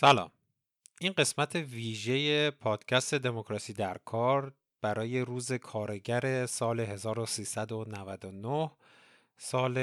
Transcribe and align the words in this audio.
سلام. 0.00 0.30
این 1.00 1.12
قسمت 1.12 1.56
ویژه 1.56 2.50
پادکست 2.50 3.14
دموکراسی 3.14 3.72
در 3.72 3.96
کار 4.04 4.52
برای 4.80 5.20
روز 5.20 5.52
کارگر 5.52 6.46
سال 6.46 6.80
1399 6.80 8.70
سال 9.38 9.74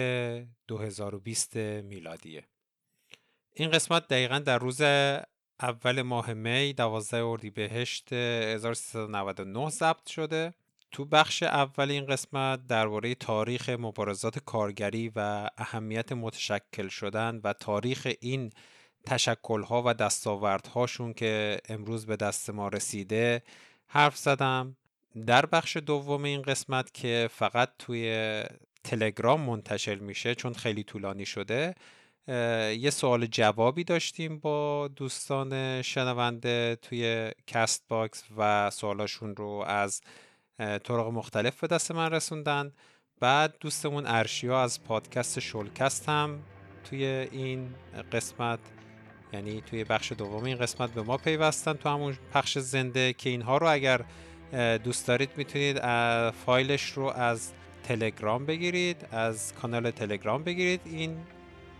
2020 0.67 1.55
میلادیه. 1.55 2.43
این 3.53 3.71
قسمت 3.71 4.07
دقیقا 4.07 4.39
در 4.39 4.57
روز 4.57 4.81
اول 5.59 6.01
ماه 6.01 6.33
می 6.33 6.73
12 6.73 7.25
اردیبهشت 7.25 8.13
1399 8.13 9.69
ضبط 9.69 10.09
شده. 10.09 10.53
تو 10.91 11.05
بخش 11.05 11.43
اول 11.43 11.91
این 11.91 12.05
قسمت 12.05 12.67
درباره 12.67 13.15
تاریخ 13.15 13.69
مبارزات 13.69 14.39
کارگری 14.39 15.11
و 15.15 15.49
اهمیت 15.57 16.11
متشکل 16.11 16.87
شدن 16.87 17.41
و 17.43 17.53
تاریخ 17.53 18.07
این 18.21 18.51
تشکلها 19.05 19.83
و 19.85 19.93
دستاوردهاشون 19.93 21.13
که 21.13 21.57
امروز 21.69 22.05
به 22.05 22.15
دست 22.15 22.49
ما 22.49 22.67
رسیده 22.67 23.43
حرف 23.87 24.17
زدم. 24.17 24.75
در 25.25 25.45
بخش 25.45 25.77
دوم 25.77 26.23
این 26.23 26.41
قسمت 26.41 26.93
که 26.93 27.29
فقط 27.31 27.69
توی 27.79 28.43
تلگرام 28.83 29.41
منتشر 29.41 29.95
میشه 29.95 30.35
چون 30.35 30.53
خیلی 30.53 30.83
طولانی 30.83 31.25
شده 31.25 31.75
یه 32.77 32.89
سوال 32.89 33.25
جوابی 33.25 33.83
داشتیم 33.83 34.39
با 34.39 34.87
دوستان 34.87 35.81
شنونده 35.81 36.77
توی 36.81 37.31
کست 37.47 37.85
باکس 37.87 38.23
و 38.37 38.69
سوالاشون 38.69 39.35
رو 39.35 39.63
از 39.67 40.01
طرق 40.57 41.07
مختلف 41.07 41.59
به 41.59 41.67
دست 41.67 41.91
من 41.91 42.11
رسوندن. 42.11 42.71
بعد 43.19 43.55
دوستمون 43.59 44.05
ارشیا 44.07 44.61
از 44.63 44.83
پادکست 44.83 45.39
شولکست 45.39 46.09
هم 46.09 46.43
توی 46.83 47.05
این 47.31 47.75
قسمت 48.11 48.59
یعنی 49.33 49.61
توی 49.61 49.83
بخش 49.83 50.11
دوم 50.11 50.43
این 50.43 50.57
قسمت 50.57 50.91
به 50.91 51.01
ما 51.01 51.17
پیوستن 51.17 51.73
تو 51.73 51.89
همون 51.89 52.17
پخش 52.33 52.57
زنده 52.57 53.13
که 53.13 53.29
اینها 53.29 53.57
رو 53.57 53.67
اگر 53.69 54.01
دوست 54.83 55.07
دارید 55.07 55.29
می‌تونید 55.37 55.79
فایلش 56.31 56.91
رو 56.91 57.03
از 57.03 57.51
تلگرام 57.83 58.45
بگیرید 58.45 59.07
از 59.11 59.53
کانال 59.53 59.91
تلگرام 59.91 60.43
بگیرید. 60.43 60.81
این 60.85 61.17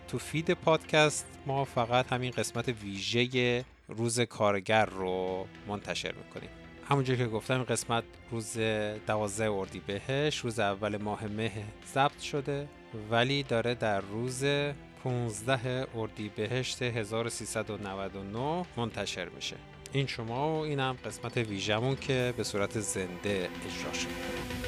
تو 0.07 0.17
فید 0.17 0.51
پادکست 0.51 1.25
ما 1.45 1.65
فقط 1.65 2.13
همین 2.13 2.31
قسمت 2.31 2.69
ویژه 2.69 3.65
روز 3.87 4.19
کارگر 4.19 4.85
رو 4.85 5.47
منتشر 5.67 6.11
می‌کنیم. 6.11 6.49
همونجور 6.89 7.15
که 7.15 7.27
گفتم 7.27 7.53
این 7.53 7.63
قسمت 7.63 8.03
روز 8.31 8.57
12 9.07 9.51
اردی 9.51 9.79
بهش 9.79 10.37
روز 10.37 10.59
اول 10.59 10.97
ماه 10.97 11.27
مه 11.27 11.51
ضبط 11.93 12.19
شده 12.19 12.67
ولی 13.11 13.43
داره 13.43 13.75
در 13.75 14.01
روز 14.01 14.43
15 15.05 15.87
اردیبهشت 15.95 16.81
1399 16.81 18.65
منتشر 18.77 19.29
میشه. 19.29 19.55
این 19.93 20.07
شما 20.07 20.59
و 20.59 20.63
اینم 20.63 20.97
قسمت 21.05 21.37
ویژمون 21.37 21.95
که 21.95 22.33
به 22.37 22.43
صورت 22.43 22.79
زنده 22.79 23.49
اجرا 23.65 23.93
شده 23.93 24.64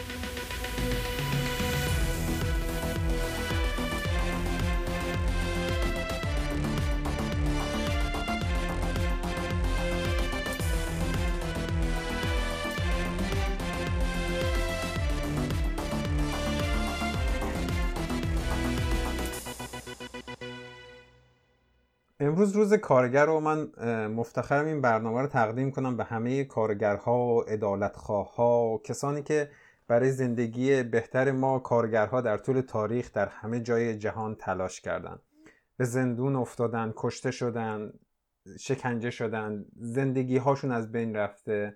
امروز 22.19 22.55
روز 22.55 22.73
کارگر 22.73 23.25
رو 23.25 23.39
من 23.39 23.69
مفتخرم 24.07 24.65
این 24.65 24.81
برنامه 24.81 25.21
رو 25.21 25.27
تقدیم 25.27 25.71
کنم 25.71 25.97
به 25.97 26.03
همه 26.03 26.43
کارگرها 26.43 27.17
و 27.17 27.43
و 28.41 28.77
کسانی 28.83 29.23
که 29.23 29.49
برای 29.87 30.11
زندگی 30.11 30.83
بهتر 30.83 31.31
ما 31.31 31.59
کارگرها 31.59 32.21
در 32.21 32.37
طول 32.37 32.61
تاریخ 32.61 33.11
در 33.13 33.27
همه 33.27 33.59
جای 33.59 33.97
جهان 33.97 34.35
تلاش 34.35 34.81
کردند. 34.81 35.19
به 35.77 35.85
زندون 35.85 36.35
افتادن، 36.35 36.93
کشته 36.95 37.31
شدن، 37.31 37.93
شکنجه 38.59 39.09
شدن، 39.09 39.65
زندگی 39.79 40.37
هاشون 40.37 40.71
از 40.71 40.91
بین 40.91 41.15
رفته 41.15 41.75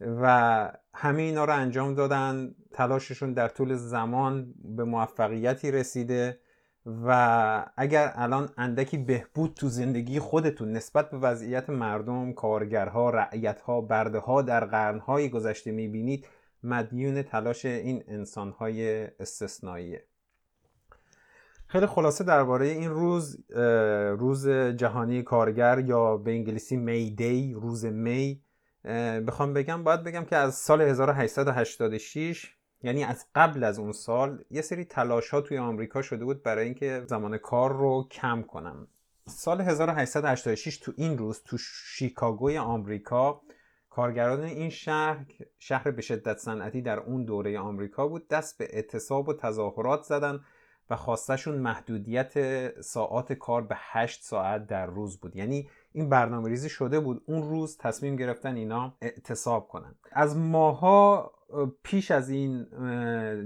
و 0.00 0.72
همه 0.94 1.22
اینا 1.22 1.44
رو 1.44 1.54
انجام 1.54 1.94
دادن 1.94 2.54
تلاششون 2.72 3.32
در 3.32 3.48
طول 3.48 3.74
زمان 3.74 4.54
به 4.64 4.84
موفقیتی 4.84 5.70
رسیده 5.70 6.38
و 7.06 7.70
اگر 7.76 8.12
الان 8.14 8.48
اندکی 8.56 8.98
بهبود 8.98 9.54
تو 9.54 9.68
زندگی 9.68 10.18
خودتون 10.18 10.72
نسبت 10.72 11.10
به 11.10 11.18
وضعیت 11.18 11.70
مردم، 11.70 12.32
کارگرها، 12.32 13.10
رعیتها، 13.10 13.80
برده 13.80 14.18
ها 14.18 14.42
در 14.42 14.64
قرنهای 14.64 15.28
گذشته 15.28 15.70
می‌بینید 15.70 16.26
مدیون 16.62 17.22
تلاش 17.22 17.64
این 17.64 18.04
انسانهای 18.08 19.04
استثنائیه. 19.20 20.04
خیلی 21.66 21.86
خلاصه 21.86 22.24
درباره 22.24 22.66
این 22.66 22.90
روز 22.90 23.50
روز 24.18 24.48
جهانی 24.48 25.22
کارگر 25.22 25.78
یا 25.78 26.16
به 26.16 26.30
انگلیسی 26.30 26.76
می 26.76 27.10
دی 27.10 27.54
روز 27.54 27.84
می 27.84 28.42
بخوام 29.26 29.54
بگم 29.54 29.84
باید 29.84 30.04
بگم 30.04 30.24
که 30.24 30.36
از 30.36 30.54
سال 30.54 30.80
1886 30.80 32.57
یعنی 32.82 33.04
از 33.04 33.26
قبل 33.34 33.64
از 33.64 33.78
اون 33.78 33.92
سال 33.92 34.44
یه 34.50 34.62
سری 34.62 34.84
تلاش 34.84 35.30
ها 35.30 35.40
توی 35.40 35.58
آمریکا 35.58 36.02
شده 36.02 36.24
بود 36.24 36.42
برای 36.42 36.64
اینکه 36.64 37.04
زمان 37.06 37.38
کار 37.38 37.72
رو 37.72 38.08
کم 38.10 38.42
کنم. 38.42 38.88
سال 39.26 39.60
1886 39.60 40.78
تو 40.78 40.92
این 40.96 41.18
روز 41.18 41.42
تو 41.44 41.58
شیکاگوی 41.58 42.58
آمریکا 42.58 43.40
کارگران 43.90 44.42
این 44.42 44.70
شهر 44.70 45.26
شهر 45.58 45.90
به 45.90 46.02
شدت 46.02 46.38
صنعتی 46.38 46.82
در 46.82 47.00
اون 47.00 47.24
دوره 47.24 47.58
آمریکا 47.58 48.08
بود 48.08 48.28
دست 48.28 48.58
به 48.58 48.68
اعتصاب 48.72 49.28
و 49.28 49.34
تظاهرات 49.34 50.02
زدن 50.02 50.40
و 50.90 50.96
خواستشون 50.96 51.58
محدودیت 51.58 52.32
ساعات 52.80 53.32
کار 53.32 53.62
به 53.62 53.74
8 53.78 54.22
ساعت 54.22 54.66
در 54.66 54.86
روز 54.86 55.20
بود. 55.20 55.36
یعنی 55.36 55.68
این 55.92 56.08
برنامه 56.08 56.48
ریزی 56.48 56.68
شده 56.68 57.00
بود 57.00 57.22
اون 57.26 57.42
روز 57.42 57.78
تصمیم 57.78 58.16
گرفتن 58.16 58.56
اینا 58.56 58.96
اعتصاب 59.00 59.68
کنن. 59.68 59.94
از 60.12 60.36
ماها 60.36 61.32
پیش 61.82 62.10
از 62.10 62.30
این 62.30 62.66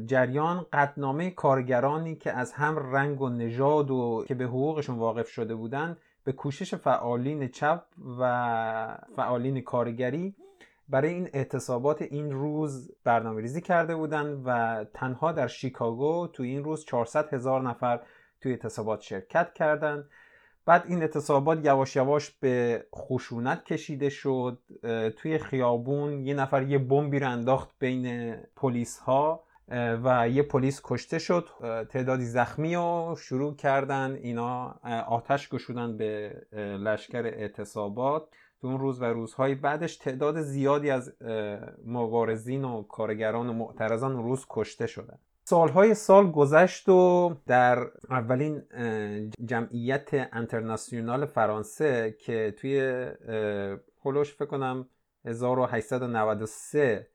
جریان 0.06 0.66
قطنامه 0.72 1.30
کارگرانی 1.30 2.16
که 2.16 2.32
از 2.32 2.52
هم 2.52 2.94
رنگ 2.94 3.20
و 3.22 3.28
نژاد 3.28 3.90
و 3.90 4.24
که 4.28 4.34
به 4.34 4.44
حقوقشون 4.44 4.98
واقف 4.98 5.28
شده 5.28 5.54
بودند 5.54 5.96
به 6.24 6.32
کوشش 6.32 6.74
فعالین 6.74 7.48
چپ 7.48 7.84
و 8.18 8.98
فعالین 9.16 9.60
کارگری 9.60 10.34
برای 10.88 11.14
این 11.14 11.28
اعتصابات 11.32 12.02
این 12.02 12.30
روز 12.30 12.90
برنامه 13.04 13.40
ریزی 13.40 13.60
کرده 13.60 13.96
بودند 13.96 14.42
و 14.44 14.84
تنها 14.94 15.32
در 15.32 15.46
شیکاگو 15.46 16.26
تو 16.26 16.42
این 16.42 16.64
روز 16.64 16.84
400 16.84 17.34
هزار 17.34 17.62
نفر 17.62 18.00
توی 18.40 18.52
اعتصابات 18.52 19.00
شرکت 19.00 19.52
کردند 19.54 20.08
بعد 20.66 20.84
این 20.86 21.02
اعتصابات 21.02 21.64
یواش 21.64 21.96
یواش 21.96 22.30
به 22.30 22.86
خشونت 22.94 23.64
کشیده 23.64 24.08
شد 24.08 24.58
توی 25.16 25.38
خیابون 25.38 26.26
یه 26.26 26.34
نفر 26.34 26.62
یه 26.62 26.78
بمبی 26.78 27.18
رو 27.18 27.30
انداخت 27.30 27.70
بین 27.78 28.34
پلیس 28.56 28.98
ها 28.98 29.44
و 30.04 30.28
یه 30.28 30.42
پلیس 30.42 30.80
کشته 30.84 31.18
شد. 31.18 31.48
تعدادی 31.90 32.24
زخمی 32.24 32.74
رو 32.74 33.16
شروع 33.18 33.56
کردن. 33.56 34.18
اینا 34.22 34.80
آتش 35.08 35.48
گشودن 35.48 35.96
به 35.96 36.42
لشکر 36.80 37.26
اعتصابات. 37.26 38.28
تو 38.60 38.66
اون 38.66 38.78
روز 38.78 39.02
و 39.02 39.04
روزهای 39.04 39.54
بعدش 39.54 39.96
تعداد 39.96 40.40
زیادی 40.42 40.90
از 40.90 41.12
مبارزین 41.86 42.64
و 42.64 42.82
کارگران 42.82 43.48
و 43.48 43.52
معترضان 43.52 44.22
روز 44.22 44.46
کشته 44.50 44.86
شدن. 44.86 45.18
سالهای 45.52 45.94
سال 45.94 46.30
گذشت 46.30 46.88
و 46.88 47.34
در 47.46 47.78
اولین 48.10 48.62
جمعیت 49.44 50.10
انترناسیونال 50.32 51.26
فرانسه 51.26 52.16
که 52.20 52.54
توی 52.58 53.06
هلوش 54.04 54.34
فکر 54.34 54.46
کنم 54.46 54.88
1893 55.24 57.08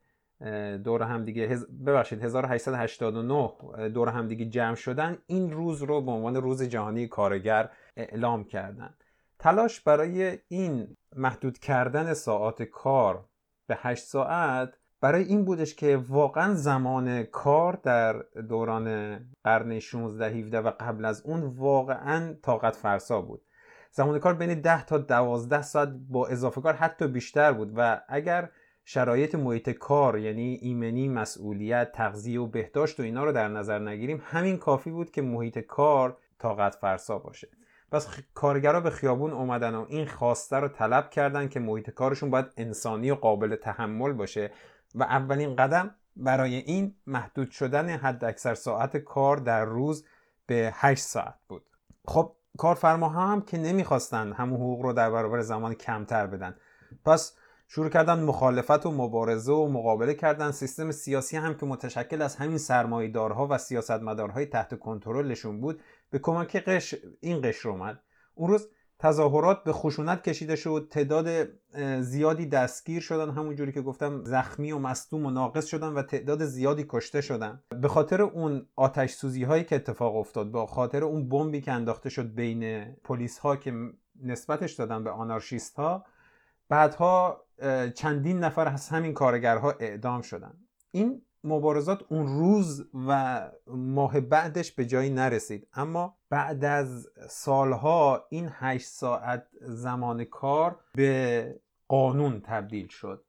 دور 0.84 1.02
هم 1.02 1.24
دیگه 1.24 1.58
ببخشید 1.86 2.24
1889 2.24 3.88
دور 3.88 4.08
هم 4.08 4.28
دیگه 4.28 4.44
جمع 4.44 4.74
شدن 4.74 5.18
این 5.26 5.50
روز 5.50 5.82
رو 5.82 6.00
به 6.00 6.10
عنوان 6.10 6.36
روز 6.36 6.62
جهانی 6.62 7.08
کارگر 7.08 7.70
اعلام 7.96 8.44
کردن. 8.44 8.94
تلاش 9.38 9.80
برای 9.80 10.38
این 10.48 10.96
محدود 11.16 11.58
کردن 11.58 12.14
ساعات 12.14 12.62
کار 12.62 13.24
به 13.66 13.78
8 13.80 14.04
ساعت 14.04 14.77
برای 15.00 15.24
این 15.24 15.44
بودش 15.44 15.74
که 15.74 15.96
واقعا 15.96 16.54
زمان 16.54 17.22
کار 17.22 17.80
در 17.82 18.12
دوران 18.48 19.18
قرن 19.44 19.78
16 19.78 20.26
17 20.26 20.60
و 20.60 20.70
قبل 20.80 21.04
از 21.04 21.22
اون 21.26 21.42
واقعا 21.42 22.34
طاقت 22.42 22.76
فرسا 22.76 23.20
بود. 23.20 23.42
زمان 23.90 24.18
کار 24.18 24.34
بین 24.34 24.60
10 24.60 24.84
تا 24.84 24.98
12 24.98 25.62
ساعت 25.62 25.88
با 26.08 26.26
اضافه 26.26 26.60
کار 26.60 26.74
حتی 26.74 27.06
بیشتر 27.06 27.52
بود 27.52 27.72
و 27.76 28.00
اگر 28.08 28.50
شرایط 28.84 29.34
محیط 29.34 29.70
کار 29.70 30.18
یعنی 30.18 30.58
ایمنی 30.62 31.08
مسئولیت 31.08 31.92
تغذیه 31.92 32.40
و 32.40 32.46
بهداشت 32.46 33.00
و 33.00 33.02
اینا 33.02 33.24
رو 33.24 33.32
در 33.32 33.48
نظر 33.48 33.78
نگیریم 33.78 34.22
همین 34.24 34.58
کافی 34.58 34.90
بود 34.90 35.10
که 35.10 35.22
محیط 35.22 35.58
کار 35.58 36.16
طاقت 36.38 36.74
فرسا 36.74 37.18
باشه. 37.18 37.48
پس 37.92 38.08
کارگرا 38.34 38.80
به 38.80 38.90
خیابون 38.90 39.32
اومدن 39.32 39.74
و 39.74 39.86
این 39.88 40.06
خواسته 40.06 40.56
رو 40.56 40.68
طلب 40.68 41.10
کردن 41.10 41.48
که 41.48 41.60
محیط 41.60 41.90
کارشون 41.90 42.30
باید 42.30 42.46
انسانی 42.56 43.10
و 43.10 43.14
قابل 43.14 43.56
تحمل 43.56 44.12
باشه. 44.12 44.50
و 44.94 45.02
اولین 45.02 45.56
قدم 45.56 45.94
برای 46.16 46.54
این 46.54 46.94
محدود 47.06 47.50
شدن 47.50 47.88
حد 47.88 48.24
اکثر 48.24 48.54
ساعت 48.54 48.96
کار 48.96 49.36
در 49.36 49.64
روز 49.64 50.04
به 50.46 50.70
8 50.74 51.02
ساعت 51.02 51.38
بود. 51.48 51.62
خب 52.04 52.32
کارفرماها 52.58 53.26
هم 53.26 53.40
که 53.40 53.58
نمی‌خواستن 53.58 54.32
همون 54.32 54.60
حقوق 54.60 54.82
رو 54.82 54.92
در 54.92 55.10
برابر 55.10 55.40
زمان 55.40 55.74
کمتر 55.74 56.26
بدن. 56.26 56.54
پس 57.04 57.36
شروع 57.68 57.88
کردن 57.88 58.22
مخالفت 58.22 58.86
و 58.86 58.90
مبارزه 58.90 59.52
و 59.52 59.68
مقابله 59.68 60.14
کردن. 60.14 60.50
سیستم 60.50 60.90
سیاسی 60.90 61.36
هم 61.36 61.54
که 61.54 61.66
متشکل 61.66 62.22
از 62.22 62.36
همین 62.36 62.58
سرمایه‌دارها 62.58 63.46
و 63.50 63.58
سیاستمدارهای 63.58 64.46
تحت 64.46 64.78
کنترلشون 64.78 65.60
بود 65.60 65.82
به 66.10 66.18
کمک 66.18 66.56
قش 66.56 66.94
این 67.20 67.40
قشر 67.42 67.68
اومد. 67.68 68.00
اون 68.34 68.50
روز 68.50 68.68
تظاهرات 68.98 69.64
به 69.64 69.72
خشونت 69.72 70.22
کشیده 70.28 70.56
شد. 70.56 70.88
تعداد 70.90 71.48
زیادی 72.00 72.46
دستگیر 72.46 73.00
شدن. 73.00 73.30
همونجوری 73.30 73.72
که 73.72 73.82
گفتم 73.82 74.24
زخمی 74.24 74.72
و 74.72 74.78
مصدوم 74.78 75.26
و 75.26 75.30
ناقص 75.30 75.66
شدن 75.66 75.88
و 75.88 76.02
تعداد 76.02 76.44
زیادی 76.44 76.86
کشته 76.88 77.20
شدن. 77.20 77.62
به 77.80 77.88
خاطر 77.88 78.22
اون 78.22 78.66
آتش 78.76 79.12
سوزی 79.12 79.44
هایی 79.44 79.64
که 79.64 79.76
اتفاق 79.76 80.16
افتاد 80.16 80.52
به 80.52 80.66
خاطر 80.66 81.04
اون 81.04 81.28
بمبی 81.28 81.60
که 81.60 81.72
انداخته 81.72 82.10
شد 82.10 82.34
بین 82.34 82.84
پلیس 82.84 83.38
ها 83.38 83.56
که 83.56 83.74
نسبتش 84.22 84.72
دادن 84.72 85.04
به 85.04 85.10
آنارشیست 85.10 85.76
ها 85.76 86.04
بعدها 86.68 87.44
چندین 87.94 88.38
نفر 88.38 88.68
از 88.68 88.88
همین 88.88 89.14
کارگرها 89.14 89.70
اعدام 89.70 90.22
شدن. 90.22 90.54
این 90.90 91.22
مبارزات 91.48 92.04
اون 92.08 92.26
روز 92.26 92.86
و 93.08 93.42
ماه 93.66 94.20
بعدش 94.20 94.72
به 94.72 94.86
جایی 94.86 95.10
نرسید. 95.10 95.68
اما 95.74 96.16
بعد 96.30 96.64
از 96.64 97.08
سالها 97.28 98.26
این 98.30 98.50
هشت 98.52 98.88
ساعت 98.88 99.46
زمان 99.60 100.24
کار 100.24 100.76
به 100.94 101.60
قانون 101.88 102.40
تبدیل 102.40 102.88
شد. 102.88 103.24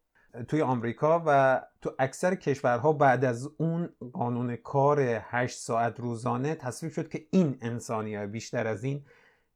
توی 0.48 0.62
آمریکا 0.62 1.24
و 1.26 1.62
تو 1.82 1.92
اکثر 2.00 2.36
کشورها 2.36 2.94
بعد 2.94 3.26
از 3.26 3.50
اون 3.58 3.90
قانون 4.14 4.56
کار 4.56 5.00
هشت 5.02 5.58
ساعت 5.58 6.00
روزانه 6.00 6.56
تصویب 6.56 6.92
شد 6.92 7.10
که 7.10 7.26
این 7.32 7.58
انسانی 7.62 8.28
بیشتر 8.28 8.68
از 8.68 8.84
این 8.84 9.06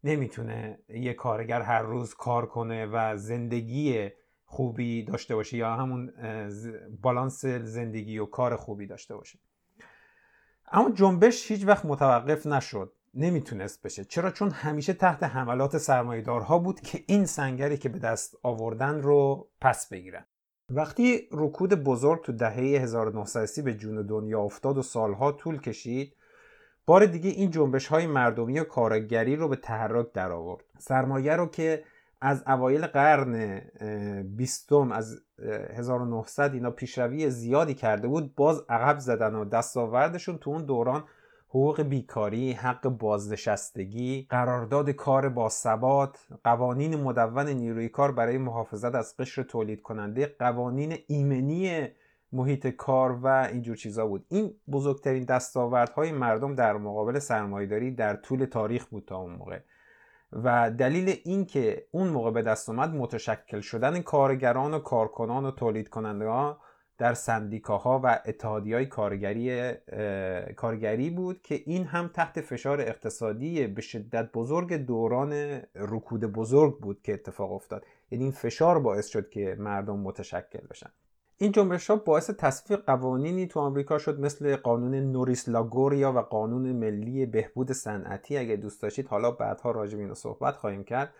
نمی‌تونه 0.03 0.79
یه 0.89 1.13
کارگر 1.13 1.61
هر 1.61 1.81
روز 1.81 2.13
کار 2.13 2.45
کنه 2.45 2.85
و 2.85 3.17
زندگی 3.17 4.09
خوبی 4.53 5.03
داشته 5.03 5.35
باشه 5.35 5.57
یا 5.57 5.75
همون 5.75 6.13
بالانس 7.01 7.45
زندگی 7.45 8.17
و 8.19 8.25
کار 8.25 8.55
خوبی 8.55 8.87
داشته 8.87 9.15
باشه. 9.15 9.39
اما 10.71 10.91
جنبش 10.91 11.51
هیچ 11.51 11.67
وقت 11.67 11.85
متوقف 11.85 12.45
نشد. 12.45 12.93
نمی‌تونست 13.13 13.81
بشه. 13.83 14.05
چرا؟ 14.05 14.31
چون 14.31 14.49
همیشه 14.49 14.93
تحت 14.93 15.23
حملات 15.23 15.77
سرمایهدارها 15.77 16.59
بود 16.59 16.79
که 16.79 17.03
این 17.07 17.25
سنگری 17.25 17.77
که 17.77 17.89
به 17.89 17.99
دست 17.99 18.37
آوردن 18.43 19.01
رو 19.01 19.49
پس 19.61 19.89
بگیرن. 19.89 20.25
وقتی 20.69 21.29
رکود 21.31 21.73
بزرگ 21.73 22.23
تو 22.23 22.31
دهه 22.31 22.57
1930 22.57 23.61
به 23.61 23.73
جون 23.73 24.05
دنیا 24.05 24.41
افتاد 24.41 24.77
و 24.77 24.81
سالها 24.81 25.31
طول 25.31 25.59
کشید 25.59 26.15
بار 26.85 27.05
دیگه 27.05 27.29
این 27.29 27.51
جنبش 27.51 27.87
های 27.87 28.07
مردمی 28.07 28.59
و 28.59 28.63
کارگری 28.63 29.35
رو 29.35 29.47
به 29.47 29.55
تحرک 29.55 30.11
در 30.13 30.31
آورد 30.31 30.63
سرمایه 30.77 31.35
رو 31.35 31.45
که 31.45 31.83
از 32.25 32.43
اوایل 32.47 32.87
قرن 32.87 33.61
بیستم 34.23 34.91
از 34.91 35.21
1900 35.75 36.53
اینا 36.53 36.71
پیشروی 36.71 37.29
زیادی 37.29 37.73
کرده 37.73 38.07
بود 38.07 38.35
باز 38.35 38.63
عقب 38.69 38.99
زدن 38.99 39.35
و 39.35 39.45
دستاوردشون 39.45 40.37
تو 40.37 40.49
اون 40.49 40.65
دوران 40.65 41.03
حقوق 41.49 41.81
بیکاری، 41.81 42.51
حق 42.51 42.87
بازنشستگی، 42.87 44.27
قرارداد 44.29 44.89
کار 44.89 45.29
با 45.29 45.49
ثبات، 45.49 46.27
قوانین 46.43 46.95
مدون 46.95 47.49
نیروی 47.49 47.89
کار 47.89 48.11
برای 48.11 48.37
محافظت 48.37 48.95
از 48.95 49.17
قشر 49.17 49.43
تولید 49.43 49.81
کننده، 49.81 50.35
قوانین 50.39 50.97
ایمنی 51.07 51.87
محیط 52.31 52.67
کار 52.67 53.11
و 53.11 53.27
اینجور 53.27 53.75
چیزا 53.75 54.07
بود. 54.07 54.25
این 54.29 54.51
بزرگترین 54.71 55.23
دستاوردهای 55.23 56.11
مردم 56.11 56.55
در 56.55 56.73
مقابل 56.73 57.19
سرمایهداری 57.19 57.91
در 57.91 58.15
طول 58.15 58.45
تاریخ 58.45 58.85
بود 58.85 59.05
تا 59.07 59.17
اون 59.17 59.33
موقع. 59.33 59.59
و 60.43 60.71
دلیل 60.71 61.19
این 61.23 61.45
که 61.45 61.87
اون 61.91 62.07
موقع 62.07 62.31
به 62.31 62.41
دست 62.41 62.69
اومد 62.69 62.89
متشکل 62.89 63.59
شدن 63.59 64.01
کارگران 64.01 64.73
و 64.73 64.79
کارکنان 64.79 65.45
و 65.45 65.51
تولید 65.51 65.89
کننده 65.89 66.25
ها 66.27 66.59
در 66.97 67.13
سندیکاها 67.13 68.01
و 68.03 68.21
اتحادی 68.25 68.73
های 68.73 68.85
کارگری, 68.85 69.73
کارگری 70.55 71.09
بود 71.09 71.41
که 71.41 71.63
این 71.65 71.85
هم 71.85 72.07
تحت 72.07 72.41
فشار 72.41 72.81
اقتصادی 72.81 73.67
به 73.67 73.81
شدت 73.81 74.31
بزرگ 74.31 74.73
دوران 74.73 75.61
رکود 75.75 76.21
بزرگ 76.21 76.79
بود 76.79 77.01
که 77.01 77.13
اتفاق 77.13 77.51
افتاد. 77.51 77.85
یعنی 78.11 78.23
این 78.23 78.33
فشار 78.33 78.79
باعث 78.79 79.07
شد 79.07 79.29
که 79.29 79.55
مردم 79.59 79.99
متشکل 79.99 80.67
بشن. 80.69 80.89
این 81.37 81.51
جنبش 81.51 81.89
ها 81.89 81.95
باعث 81.95 82.29
تصویب 82.29 82.79
قوانینی 82.85 83.47
تو 83.47 83.59
آمریکا 83.59 83.97
شد 83.97 84.19
مثل 84.19 84.55
قانون 84.55 84.95
نوریس 84.95 85.49
لاگوریا 85.49 86.11
و 86.11 86.19
قانون 86.19 86.71
ملی 86.71 87.25
بهبود 87.25 87.71
صنعتی. 87.71 88.37
اگه 88.37 88.55
دوست 88.55 88.81
داشتید 88.81 89.07
حالا 89.07 89.31
بعدها 89.31 89.71
راجع 89.71 89.97
به 89.97 90.13
صحبت 90.13 90.55
خواهیم 90.55 90.83
کرد 90.83 91.13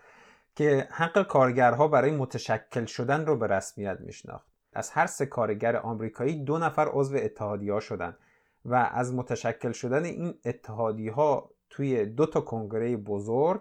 که 0.54 0.88
حق 0.90 1.26
کارگرها 1.26 1.88
برای 1.88 2.10
متشکل 2.10 2.84
شدن 2.84 3.26
رو 3.26 3.36
به 3.36 3.46
رسمیت 3.46 4.00
میشناخت. 4.00 4.46
از 4.72 4.90
هر 4.90 5.06
سه 5.06 5.26
کارگر 5.26 5.76
آمریکایی 5.76 6.44
دو 6.44 6.58
نفر 6.58 6.88
عضو 6.92 7.16
اتحادیه 7.16 7.72
ها 7.72 7.80
شدن 7.80 8.16
و 8.64 8.74
از 8.74 9.14
متشکل 9.14 9.72
شدن 9.72 10.04
این 10.04 10.34
اتحادی 10.44 11.08
ها 11.08 11.50
توی 11.70 12.06
دو 12.06 12.26
تا 12.26 12.40
کنگره 12.40 12.96
بزرگ 12.96 13.60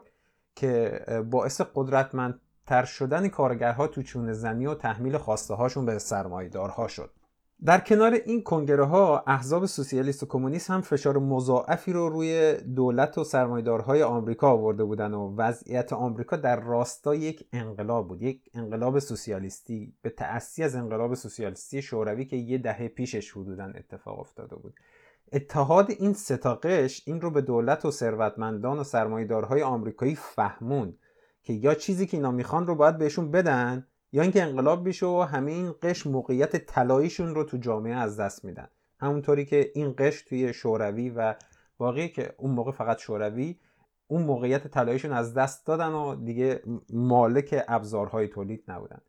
که 0.55 1.05
باعث 1.29 1.61
قدرتمند 1.75 2.41
تر 2.68 2.86
شدن 2.86 3.27
کارگرها 3.27 3.88
تو 3.88 4.01
چون 4.01 4.33
زنی 4.33 4.65
و 4.65 4.74
تحمیل 4.74 5.18
خواسته 5.18 5.54
هاشون 5.54 5.86
به 5.86 6.00
سرمایدارها 6.00 6.88
شد. 6.88 7.12
در 7.65 7.80
کنار 7.80 8.13
این 8.13 8.44
کنگره 8.44 8.86
ها 8.86 9.24
احزاب 9.27 9.65
سوسیالیست 9.65 10.24
و 10.24 10.25
کمونیست 10.25 10.69
هم 10.69 10.81
فشار 10.81 11.18
مضاعفی 11.18 11.94
رو 11.94 12.10
روی 12.10 12.54
دولت 12.75 13.18
و 13.18 13.24
سرمایدارهای 13.24 14.04
آمریکا 14.04 14.50
آورده 14.50 14.83
بودن 14.83 15.13
و 15.13 15.36
وضعیت 15.36 15.94
آمریکا 15.94 16.36
در 16.36 16.60
راستای 16.60 17.19
یک 17.19 17.48
انقلاب 17.54 18.07
بود. 18.07 18.21
یک 18.21 18.50
انقلاب 18.54 19.00
سوسیالیستی 19.00 19.94
به 20.01 20.10
تأسی 20.10 20.63
از 20.63 20.75
انقلاب 20.75 21.13
سوسیالیستی 21.13 21.81
شوروی 21.81 22.25
که 22.25 22.36
یه 22.36 22.57
دهه 22.57 22.88
پیشش 22.88 23.31
حدودا 23.31 23.65
اتفاق 23.75 24.19
افتاده 24.19 24.56
بود. 24.56 24.74
اتحاد 25.33 25.92
این 25.92 26.13
ستاقش 26.13 27.04
این 27.06 27.21
رو 27.21 27.31
به 27.31 27.42
دولت 27.42 27.86
و 27.86 27.92
ثروتمندان 27.92 28.80
و 28.80 28.83
سرمایدارهای 28.83 29.63
آمریکایی 29.63 30.15
فهموند. 30.15 30.98
که 31.44 31.54
یا 31.54 31.74
چیزی 31.74 32.06
که 32.07 32.18
اینا 32.18 32.31
می‌خوان 32.31 32.67
رو 32.67 32.75
باید 32.75 32.98
بهشون 32.98 33.32
بدن 33.32 33.88
یا 34.12 34.22
اینکه 34.22 34.44
انقلاب 34.44 34.88
بشه 34.88 35.06
و 35.06 35.22
همه 35.22 35.51
این 35.51 35.74
قش 35.82 36.08
موقعیت 36.08 36.65
طلاییشون 36.65 37.36
رو 37.36 37.44
تو 37.44 37.58
جامعه 37.58 37.96
از 37.96 38.20
دست 38.20 38.46
میدن. 38.46 38.67
همونطوری 39.00 39.46
که 39.46 39.72
این 39.75 39.94
قش 39.98 40.22
توی 40.22 40.53
شوروی 40.53 41.10
و 41.10 41.36
واقعی 41.79 42.10
که 42.10 42.34
اون 42.38 42.51
موقع 42.51 42.72
فقط 42.72 42.98
شوروی 42.98 43.60
اون 44.08 44.24
موقعیت 44.24 44.67
طلاییشون 44.67 45.12
از 45.12 45.34
دست 45.34 45.65
دادن 45.65 45.91
و 45.91 46.15
دیگه 46.15 46.63
مالک 46.89 47.63
ابزارهای 47.67 48.27
تولید 48.27 48.63
نبودن. 48.67 49.01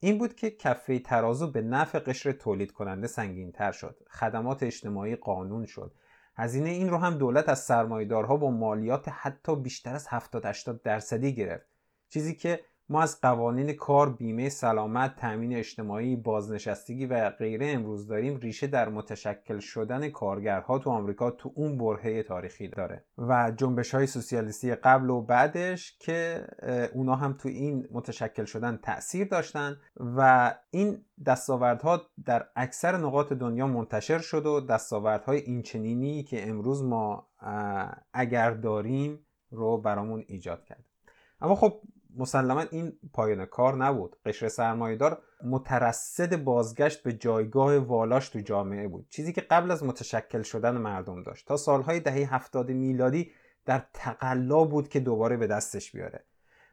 این 0.00 0.18
بود 0.18 0.34
که 0.34 0.50
کفه 0.50 0.98
ترازو 0.98 1.50
به 1.50 1.62
نفع 1.62 1.98
قشر 1.98 2.32
تولید 2.32 2.72
کننده 2.72 3.06
سنگین 3.06 3.52
تر 3.52 3.72
شد. 3.72 3.96
خدمات 4.10 4.62
اجتماعی 4.62 5.16
قانون 5.16 5.66
شد. 5.66 5.94
هزینه 6.36 6.70
این 6.70 6.88
رو 6.88 6.96
هم 6.96 7.18
دولت 7.18 7.48
از 7.48 7.58
سرمایدارها 7.58 8.36
با 8.36 8.50
مالیات 8.50 9.08
حتی 9.08 9.56
بیشتر 9.56 9.94
از 9.94 10.06
70 10.08 10.46
80 10.46 10.82
درصدی 10.82 11.34
گرفت. 11.34 11.75
چیزی 12.08 12.34
که 12.34 12.60
ما 12.88 13.02
از 13.02 13.20
قوانین 13.20 13.72
کار 13.72 14.10
بیمه 14.10 14.48
سلامت 14.48 15.16
تامین 15.16 15.56
اجتماعی 15.56 16.16
بازنشستگی 16.16 17.06
و 17.06 17.30
غیره 17.30 17.66
امروز 17.66 18.06
داریم 18.06 18.36
ریشه 18.36 18.66
در 18.66 18.88
متشکل 18.88 19.58
شدن 19.58 20.08
کارگرها 20.08 20.78
تو 20.78 20.90
آمریکا 20.90 21.30
تو 21.30 21.52
اون 21.54 21.78
برهه 21.78 22.22
تاریخی 22.22 22.68
داره. 22.68 23.04
و 23.18 23.52
جنبش 23.56 23.94
های 23.94 24.06
سوسیالیستی 24.06 24.74
قبل 24.74 25.10
و 25.10 25.20
بعدش 25.20 25.98
که 25.98 26.46
اونا 26.94 27.14
هم 27.14 27.32
تو 27.32 27.48
این 27.48 27.88
متشکل 27.90 28.44
شدن 28.44 28.76
تاثیر 28.82 29.28
داشتن 29.28 29.76
و 30.16 30.54
این 30.70 31.04
دستاوردها 31.26 32.02
در 32.24 32.46
اکثر 32.56 32.96
نقاط 32.96 33.32
دنیا 33.32 33.66
منتشر 33.66 34.18
شد 34.18 34.46
و 34.46 34.60
دستاوردهای 34.60 35.38
اینچنینی 35.38 36.22
که 36.22 36.48
امروز 36.48 36.82
ما 36.82 37.28
اگر 38.12 38.50
داریم 38.50 39.26
رو 39.50 39.78
برامون 39.78 40.24
ایجاد 40.26 40.64
کرد. 40.64 40.84
اما 41.40 41.54
خب 41.54 41.80
مسلما 42.18 42.64
این 42.70 42.92
پایان 43.12 43.46
کار 43.46 43.76
نبود. 43.76 44.16
قشر 44.26 44.48
سرمایهدار 44.48 45.22
مترصد 45.44 46.44
بازگشت 46.44 47.02
به 47.02 47.12
جایگاه 47.12 47.76
والاش 47.76 48.28
تو 48.28 48.40
جامعه 48.40 48.88
بود. 48.88 49.06
چیزی 49.10 49.32
که 49.32 49.40
قبل 49.40 49.70
از 49.70 49.84
متشکل 49.84 50.42
شدن 50.42 50.76
مردم 50.76 51.22
داشت. 51.22 51.48
تا 51.48 51.56
سالهای 51.56 52.00
دهه 52.00 52.34
هفتاد 52.34 52.70
میلادی 52.70 53.30
در 53.66 53.82
تقلا 53.92 54.64
بود 54.64 54.88
که 54.88 55.00
دوباره 55.00 55.36
به 55.36 55.46
دستش 55.46 55.92
بیاره. 55.92 56.24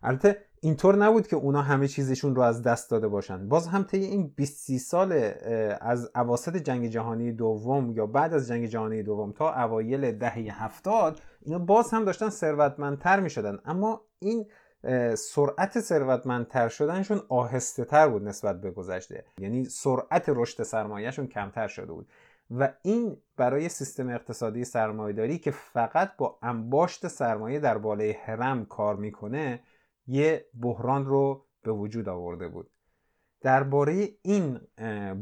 البته 0.03 0.37
اینطور 0.61 0.95
نبود 0.95 1.27
که 1.27 1.35
اونا 1.35 1.61
همه 1.61 1.87
چیزشون 1.87 2.35
رو 2.35 2.41
از 2.41 2.61
دست 2.61 2.91
داده 2.91 3.07
باشن. 3.07 3.49
باز 3.49 3.67
هم 3.67 3.83
طی 3.83 3.97
این 3.97 4.33
20 4.35 4.77
سال 4.77 5.33
از 5.81 6.11
اواسط 6.15 6.57
جنگ 6.57 6.87
جهانی 6.87 7.31
دوم 7.31 7.91
یا 7.91 8.05
بعد 8.05 8.33
از 8.33 8.47
جنگ 8.47 8.65
جهانی 8.65 9.03
دوم 9.03 9.31
تا 9.31 9.53
اوایل 9.53 10.11
دهه 10.11 10.63
هفتاد 10.63 11.21
اینا 11.41 11.59
باز 11.59 11.91
هم 11.91 12.05
داشتن 12.05 12.29
ثروتمندتر 12.29 13.19
می 13.19 13.29
شدن 13.29 13.59
اما 13.65 14.01
این 14.19 14.45
سرعت 15.15 15.79
ثروتمندتر 15.79 16.69
شدنشون 16.69 17.21
آهسته 17.29 17.85
تر 17.85 18.07
بود 18.07 18.27
نسبت 18.27 18.61
به 18.61 18.71
گذشته. 18.71 19.25
یعنی 19.37 19.65
سرعت 19.65 20.25
رشد 20.27 20.63
سرمایهشون 20.63 21.27
کمتر 21.27 21.67
شده 21.67 21.93
بود. 21.93 22.07
و 22.51 22.73
این 22.81 23.17
برای 23.37 23.69
سیستم 23.69 24.09
اقتصادی 24.09 24.65
سرمایهداری 24.65 25.37
که 25.37 25.51
فقط 25.51 26.17
با 26.17 26.37
انباشت 26.41 27.07
سرمایه 27.07 27.59
در 27.59 27.77
بالای 27.77 28.11
هرم 28.11 28.65
کار 28.65 28.95
می‌کنه 28.95 29.59
یه 30.07 30.45
بحران 30.61 31.05
رو 31.05 31.45
به 31.63 31.71
وجود 31.71 32.09
آورده 32.09 32.47
بود. 32.47 32.69
درباره 33.41 34.09
این 34.21 34.59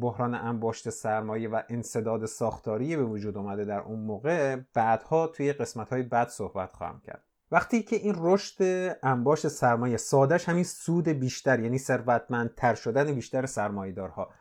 بحران 0.01 0.35
انباشت 0.35 0.89
سرمایه 0.89 1.49
و 1.49 1.61
انصداد 1.69 2.25
ساختاری 2.25 2.97
به 2.97 3.03
وجود 3.03 3.37
اومده 3.37 3.65
در 3.65 3.79
اون 3.79 3.99
موقع 3.99 4.55
بعدها 4.73 5.27
توی 5.27 5.53
قسمت 5.53 5.89
های 5.89 6.03
بعد 6.03 6.27
صحبت 6.29 6.73
خواهم 6.73 7.01
کرد. 7.05 7.23
وقتی 7.51 7.83
که 7.83 7.95
این 7.95 8.15
رشد 8.17 8.63
انباشت 9.03 9.47
سرمایه 9.47 9.97
سادش 9.97 10.49
همین 10.49 10.63
سود 10.63 11.07
بیشتر 11.07 11.59
یعنی 11.59 11.77
ثروتمندتر 11.77 12.75
شدن 12.75 13.13
بیشتر 13.13 13.45
سرمایه‌دارها. 13.45 14.33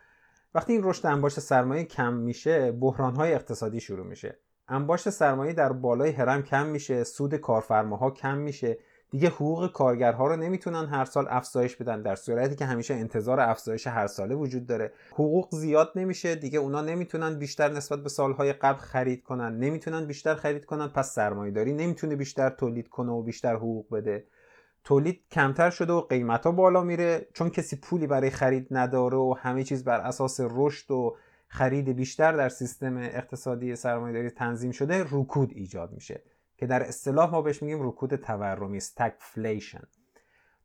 وقتی 0.55 0.73
این 0.73 0.85
رشد 0.85 1.07
انباشت 1.07 1.41
سرمایه 1.41 1.85
کم 1.85 2.13
میشه 2.13 2.73
بحران 2.73 3.17
های 3.17 3.35
اقتصادی 3.35 3.81
شروع 3.81 4.07
میشه. 4.07 4.39
انباشت 4.69 5.11
سرمایه 5.11 5.53
در 5.53 5.73
بالای 5.73 6.11
هرم 6.11 6.43
کم 6.43 6.67
میشه 6.67 7.05
سود 7.05 7.35
کارفرماها 7.35 8.11
کم 8.11 8.37
میشه. 8.37 8.79
دیگه 9.11 9.29
حقوق 9.29 9.73
کارگرها 9.73 10.27
رو 10.27 10.37
نمی‌تونن 10.37 10.87
هر 10.87 11.05
سال 11.05 11.27
افزایش 11.31 11.77
بدن 11.77 12.03
در 12.03 12.15
صورتی 12.15 12.57
که 12.57 12.65
همیشه 12.65 12.95
انتظار 12.95 13.41
افزایش 13.41 13.87
هر 13.87 14.07
ساله 14.07 14.35
وجود 14.35 14.67
داره. 14.67 14.93
حقوق 15.13 15.49
زیاد 15.55 15.93
نمیشه 15.97 16.35
دیگه 16.35 16.59
اونا 16.59 16.81
نمی‌تونن 16.83 17.39
بیشتر 17.39 17.73
نسبت 17.73 18.03
به 18.03 18.09
سالهای 18.09 18.53
قبل 18.53 18.79
خرید 18.79 19.23
کنن 19.23 19.59
نمی‌تونن 19.59 20.05
بیشتر 20.07 20.35
خرید 20.35 20.65
کنن 20.65 20.89
پس 20.89 21.15
سرمایهداری 21.15 21.73
نمی‌تونه 21.73 22.17
بیشتر 22.17 22.51
تولید 22.51 22.89
کنه 22.89 23.13
و 23.13 23.23
بیشتر 23.23 23.55
حقوق 23.55 23.95
بده. 23.95 24.25
تولید 24.85 25.21
کمتر 25.31 25.71
شده 25.71 25.93
و 25.93 26.01
قیمت 26.01 26.47
ها 26.47 26.53
بالا 26.53 26.83
میره 26.83 27.27
چون 27.33 27.51
کسی 27.51 27.77
پولی 27.77 28.07
برای 28.07 28.31
خرید 28.31 28.67
نداره 28.71 29.17
و 29.17 29.35
همه 29.39 29.65
چیز 29.65 29.85
بر 29.85 30.01
اساس 30.01 30.41
رشد 30.41 30.91
و 30.91 31.17
خرید 31.49 31.89
بیشتر 31.89 32.33
در 32.33 32.49
سیستم 32.49 32.97
اقتصادی 32.97 33.77
سرمایهداری 33.77 34.31
تنظیم 34.31 34.71
شده 34.71 35.05
رکود 35.11 35.53
ایجاد 35.55 35.93
میشه. 35.93 36.23
که 36.61 36.67
در 36.67 36.83
اصطلاح 36.83 37.31
ما 37.31 37.43
بهش 37.43 37.63
میگیم 37.63 37.89
رکود 37.89 38.17
تورمی 38.17 38.77
استگفلیشن 38.77 39.83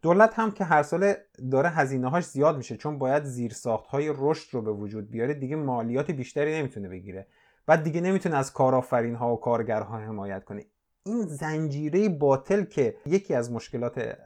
دولت 0.01 0.39
هم 0.39 0.51
که 0.51 0.63
هر 0.63 0.83
ساله 0.83 1.25
داره 1.51 1.69
هزینه 1.69 2.09
هاش 2.09 2.23
زیاد 2.23 2.57
میشه 2.57 2.77
چون 2.77 2.97
باید 2.99 3.23
زیرساخت 3.23 3.87
های 3.87 4.13
رشد 4.17 4.53
رو 4.53 4.61
به 4.61 4.71
وجود 4.71 5.11
بیاره 5.11 5.33
دیگه 5.33 5.55
مالیات 5.55 6.11
بیشتری 6.11 6.57
نمی‌تونه 6.59 6.89
بگیره. 6.89 7.27
بعد 7.65 7.83
دیگه 7.83 8.01
نمی‌تونه 8.01 8.37
از 8.37 8.53
کارآفرین 8.53 9.15
ها 9.15 9.33
و 9.33 9.39
کارگرها 9.39 9.97
حمایت 9.97 10.43
کنه. 10.43 10.65
این 11.03 11.21
زنجیره 11.21 12.09
باطل 12.09 12.63
که 12.63 12.97
یکی 13.05 13.33
از 13.33 13.51
مشکلات 13.51 14.17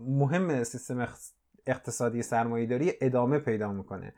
مهم 0.00 0.64
سیستم 0.64 1.08
اقتصادی 1.66 2.22
سرمایهداری 2.22 2.92
ادامه 3.00 3.38
پیدا 3.38 3.72
می‌کنه. 3.72 4.14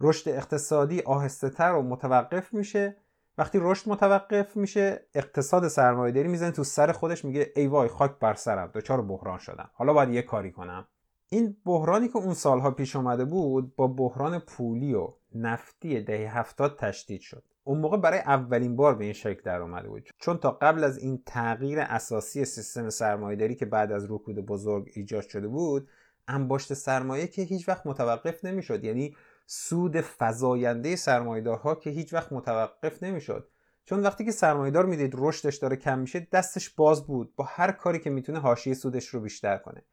رشد 0.00 0.28
اقتصادی 0.30 1.00
آهسته 1.00 1.50
تر 1.50 1.72
و 1.72 1.82
متوقف 1.82 2.54
میشه. 2.54 2.96
وقتی 3.38 3.58
رشد 3.62 3.90
متوقف 3.90 4.56
میشه 4.56 5.06
اقتصاد 5.14 5.68
سرمایهداری 5.68 6.28
می‌زنه 6.28 6.50
تو 6.50 6.64
سر 6.64 6.92
خودش 6.92 7.24
میگه 7.24 7.52
ای 7.56 7.66
وای 7.66 7.88
خاک 7.88 8.18
بر 8.18 8.34
سرم 8.34 8.70
دچار 8.74 9.02
بحران 9.02 9.38
شدم. 9.38 9.70
حالا 9.74 9.92
باید 9.92 10.08
یه 10.08 10.22
کاری 10.22 10.52
کنم. 10.52 10.88
این 11.28 11.56
بحرانی 11.64 12.08
که 12.08 12.16
اون 12.16 12.34
سالها 12.34 12.70
پیش 12.70 12.96
اومده 12.96 13.24
بود 13.24 13.76
با 13.76 13.86
بحران 13.86 14.38
پولی 14.38 14.94
و 14.94 15.14
نفتی 15.34 16.00
دهه 16.00 16.38
هفتاد 16.38 16.78
تشدید 16.78 17.20
شد. 17.20 17.44
اون 17.64 17.78
موقع 17.78 17.96
برای 17.96 18.18
اولین 18.18 18.76
بار 18.76 18.94
به 18.94 19.04
این 19.04 19.12
شکل 19.12 19.42
در 19.44 19.60
اومده 19.62 19.88
بود. 19.88 20.08
چون 20.18 20.38
تا 20.38 20.50
قبل 20.50 20.84
از 20.84 20.98
این 20.98 21.22
تغییر 21.26 21.80
اساسی 21.80 22.44
سیستم 22.44 22.88
سرمایهداری 22.88 23.54
که 23.54 23.66
بعد 23.66 23.92
از 23.92 24.10
رکود 24.10 24.46
بزرگ 24.46 24.90
ایجاد 24.94 25.22
شده 25.22 25.48
بود 25.48 25.88
انباشت 26.28 26.74
سرمایه 26.74 27.26
که 27.26 27.42
هیچ 27.42 27.68
وقت 27.68 27.86
متوقف 27.86 28.44
نمی‌شد. 28.44 28.84
یعنی 28.84 29.16
سود 29.54 30.04
فزاینده 30.18 30.96
سرمایهدارها 30.96 31.74
که 31.74 31.90
هیچ 31.90 32.14
وقت 32.14 32.32
متوقف 32.32 33.02
نمی‌شد. 33.02 33.48
چون 33.84 34.00
وقتی 34.00 34.24
که 34.24 34.30
سرمایهدار 34.30 34.86
می‌دید 34.86 35.14
رشدش 35.16 35.56
داره 35.56 35.76
کم 35.76 35.98
میشه 35.98 36.28
دستش 36.32 36.70
باز 36.70 37.06
بود 37.06 37.36
با 37.36 37.44
هر 37.48 37.72
کاری 37.72 37.98
که 37.98 38.10
می‌تونه 38.10 38.38
حاشیه 38.38 38.74
سودش 38.74 39.06
رو 39.08 39.20
بیشتر 39.20 39.56
کنه. 39.56 39.84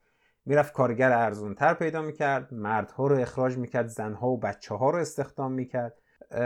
می‌رفت 0.46 0.74
کارگر 0.74 1.12
ارزونتر 1.12 1.74
پیدا 1.74 2.02
می‌کرد 2.02 2.54
مردها 2.54 3.08
رو 3.08 3.16
اخراج 3.16 3.58
می‌کرد 3.58 3.88
زنها 3.88 4.28
و 4.28 4.40
بچه 4.40 4.76
ها 4.76 4.90
رو 4.90 4.98
استخدام 4.98 5.52
می‌کرد. 5.52 5.98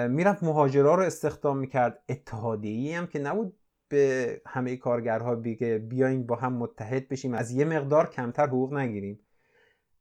می‌رفت 0.09 0.43
مهاجرا 0.43 0.95
رو 0.95 1.03
استخدام 1.03 1.57
می‌کرد. 1.57 2.03
اتحادیه‌ای 2.09 2.93
هم 2.93 3.07
که 3.07 3.19
نبود 3.19 3.57
به 3.87 4.41
همه 4.45 4.77
کارگرها 4.77 5.35
بگه 5.35 5.77
بیاین 5.77 6.25
با 6.25 6.35
هم 6.35 6.53
متحد 6.53 7.07
بشیم 7.07 7.33
از 7.33 7.51
یه 7.51 7.65
مقدار 7.65 8.09
کمتر 8.09 8.47
حقوق 8.47 8.73
نگیریم. 8.73 9.19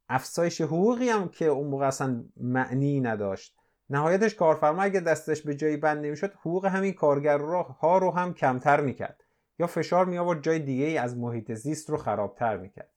افزایش 0.09 0.61
حقوقی 0.61 1.09
هم 1.09 1.29
که 1.29 1.45
اون 1.45 1.67
موقع 1.67 1.87
اصلا 1.87 2.23
معنی 2.37 2.99
نداشت. 2.99 3.55
نهایتش 3.89 4.35
کارفرما 4.35 4.81
اگه 4.81 4.99
دستش 4.99 5.41
به 5.41 5.55
جایی 5.55 5.77
بند 5.77 6.05
نمی‌شد 6.05 6.33
حقوق 6.33 6.65
همین 6.65 6.93
کارگرها 6.93 7.97
رو 7.97 8.11
هم 8.11 8.33
کمتر 8.33 8.81
می‌کرد. 8.81 9.23
یا 9.59 9.67
فشار 9.67 10.05
می 10.05 10.17
آورد 10.17 10.43
جای 10.43 10.59
دیگه 10.59 10.85
ای 10.85 10.97
از 10.97 11.17
محیط 11.17 11.53
زیست 11.53 11.89
رو 11.89 11.97
خرابتر 11.97 12.57
می‌کرد. 12.57 12.89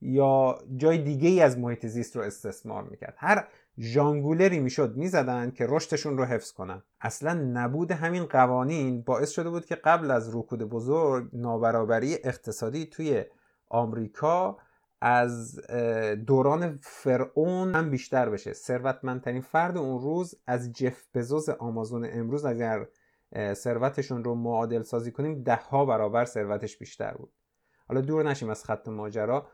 یا 0.00 0.58
جای 0.76 0.98
دیگه 0.98 1.28
ای 1.28 1.40
از 1.40 1.58
محیط 1.58 1.86
زیست 1.86 2.16
رو 2.16 2.22
استثمار 2.22 2.82
می‌کرد. 2.82 3.14
هر 3.16 3.48
ژانگولری 3.78 4.60
می‌شد 4.60 4.96
می‌زدن 4.96 5.50
که 5.50 5.66
رشدشون 5.68 6.18
رو 6.18 6.24
حفظ 6.24 6.52
کنن. 6.52 6.82
اصلا 7.00 7.34
نبود 7.34 7.90
همین 7.90 8.24
قوانین 8.24 9.02
باعث 9.02 9.30
شده 9.30 9.50
بود 9.50 9.66
که 9.66 9.74
قبل 9.74 10.10
از 10.10 10.36
رکود 10.36 10.62
بزرگ 10.62 11.28
نابرابری 11.32 12.14
اقتصادی 12.14 12.86
توی 12.86 13.24
آمریکا 13.68 14.58
از 15.06 15.60
دوران 16.26 16.78
فرعون 16.82 17.74
هم 17.74 17.90
بیشتر 17.90 18.28
بشه. 18.28 18.52
ثروتمندترین 18.52 19.40
فرد 19.40 19.76
اون 19.76 20.00
روز 20.00 20.34
از 20.46 20.72
جف 20.72 21.04
بزوز 21.14 21.48
آمازون 21.48 22.08
امروز 22.12 22.44
اگر 22.44 22.86
ثروتشون 23.54 24.24
رو 24.24 24.34
معادل 24.34 24.82
سازی 24.82 25.12
کنیم 25.12 25.42
ده 25.42 25.56
ها 25.56 25.84
برابر 25.84 26.24
ثروتش 26.24 26.76
بیشتر 26.76 27.14
بود. 27.14 27.32
حالا 27.88 28.00
دور 28.00 28.28
نشیم 28.28 28.50
از 28.50 28.64
خط 28.64 28.88
ماجرا. 28.88 29.46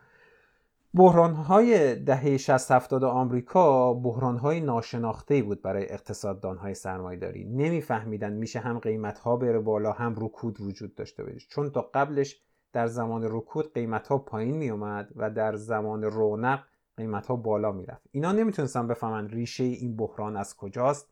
بحران 0.94 1.34
های 1.34 1.94
دهه 1.96 2.36
60 2.36 2.70
70 2.70 3.04
آمریکا 3.04 3.94
بحران 3.94 4.36
های 4.36 4.60
ناشناخته 4.60 5.42
بود 5.42 5.62
برای 5.62 5.92
اقتصاددان 5.92 6.56
های 6.56 6.74
سرمایداری 6.74 7.44
نمیفهمیدن 7.44 8.32
میشه 8.32 8.58
هم 8.58 8.78
قیمت 8.78 9.18
ها 9.18 9.36
بره 9.36 9.58
بالا 9.58 9.92
هم 9.92 10.14
رکود 10.18 10.60
وجود 10.60 10.94
داشته 10.94 11.24
باشه. 11.24 11.46
چون 11.48 11.70
تا 11.70 11.90
قبلش 11.94 12.40
در 12.72 12.86
زمان 12.86 13.22
رکود 13.24 13.74
قیمت 13.74 14.08
ها 14.08 14.18
پایین 14.18 14.56
می 14.56 14.70
اومد 14.70 15.10
و 15.16 15.30
در 15.30 15.56
زمان 15.56 16.02
رونق 16.02 16.60
قیمت 16.96 17.26
ها 17.26 17.36
بالا 17.36 17.72
می 17.72 17.86
رفت 17.86 18.02
اینا 18.10 18.32
نمی‌تونستن 18.32 18.88
بفهمن 18.88 19.28
ریشه 19.28 19.64
این 19.64 19.96
بحران 19.96 20.36
از 20.36 20.56
کجاست 20.56 21.08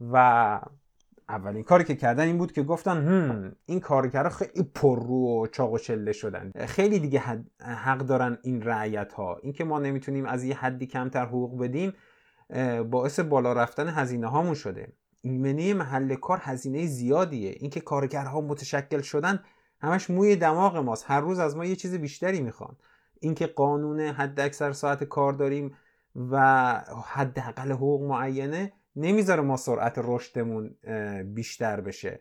و 0.00 0.16
اولین 1.28 1.62
کاری 1.62 1.84
که 1.84 1.94
کردن 1.94 2.24
این 2.24 2.38
بود 2.38 2.52
که 2.52 2.62
گفتن 2.62 2.96
هم 3.08 3.56
این 3.66 3.80
کارگرها 3.80 4.30
خیلی 4.30 4.62
پررو 4.74 5.42
و 5.42 5.46
چاق 5.46 5.72
و 5.72 5.78
چله 5.78 6.12
شدن. 6.12 6.52
خیلی 6.66 6.98
دیگه 6.98 7.22
حق 7.60 7.98
دارن 7.98 8.38
این 8.42 8.62
رعیت 8.62 9.12
ها 9.12 9.36
اینکه 9.42 9.64
ما 9.64 9.78
نمی‌تونیم 9.78 10.26
از 10.26 10.44
یه 10.44 10.56
حدی 10.56 10.86
کمتر 10.86 11.26
حقوق 11.26 11.62
بدیم 11.62 11.92
باعث 12.90 13.20
بالا 13.20 13.52
رفتن 13.52 13.88
هزینه 13.88 14.26
هامون 14.26 14.54
شده. 14.54 14.92
ایمنی 15.20 15.72
محل 15.72 16.14
کار 16.14 16.38
هزینه 16.42 16.86
زیادیه. 16.86 17.50
اینکه 17.60 17.80
کارگرها 17.80 18.40
متشکل 18.40 19.00
شدن 19.00 19.40
همش 19.80 20.10
موی 20.10 20.36
دماغ 20.36 20.76
ماست. 20.76 21.04
هر 21.08 21.20
روز 21.20 21.38
از 21.38 21.56
ما 21.56 21.64
یه 21.64 21.76
چیز 21.76 21.94
بیشتری 21.94 22.40
می‌خوان. 22.40 22.76
اینکه 23.20 23.46
قانون 23.46 24.00
حد 24.00 24.40
اکثر 24.40 24.72
ساعت 24.72 25.04
کار 25.04 25.32
داریم 25.32 25.76
و 26.30 26.74
حداقل 27.06 27.72
حقوق 27.72 28.02
معینه 28.02 28.72
نمی‌ذاره 28.96 29.42
ما 29.42 29.56
سرعت 29.56 29.94
رشدمون 29.96 30.74
بیشتر 31.34 31.80
بشه. 31.80 32.20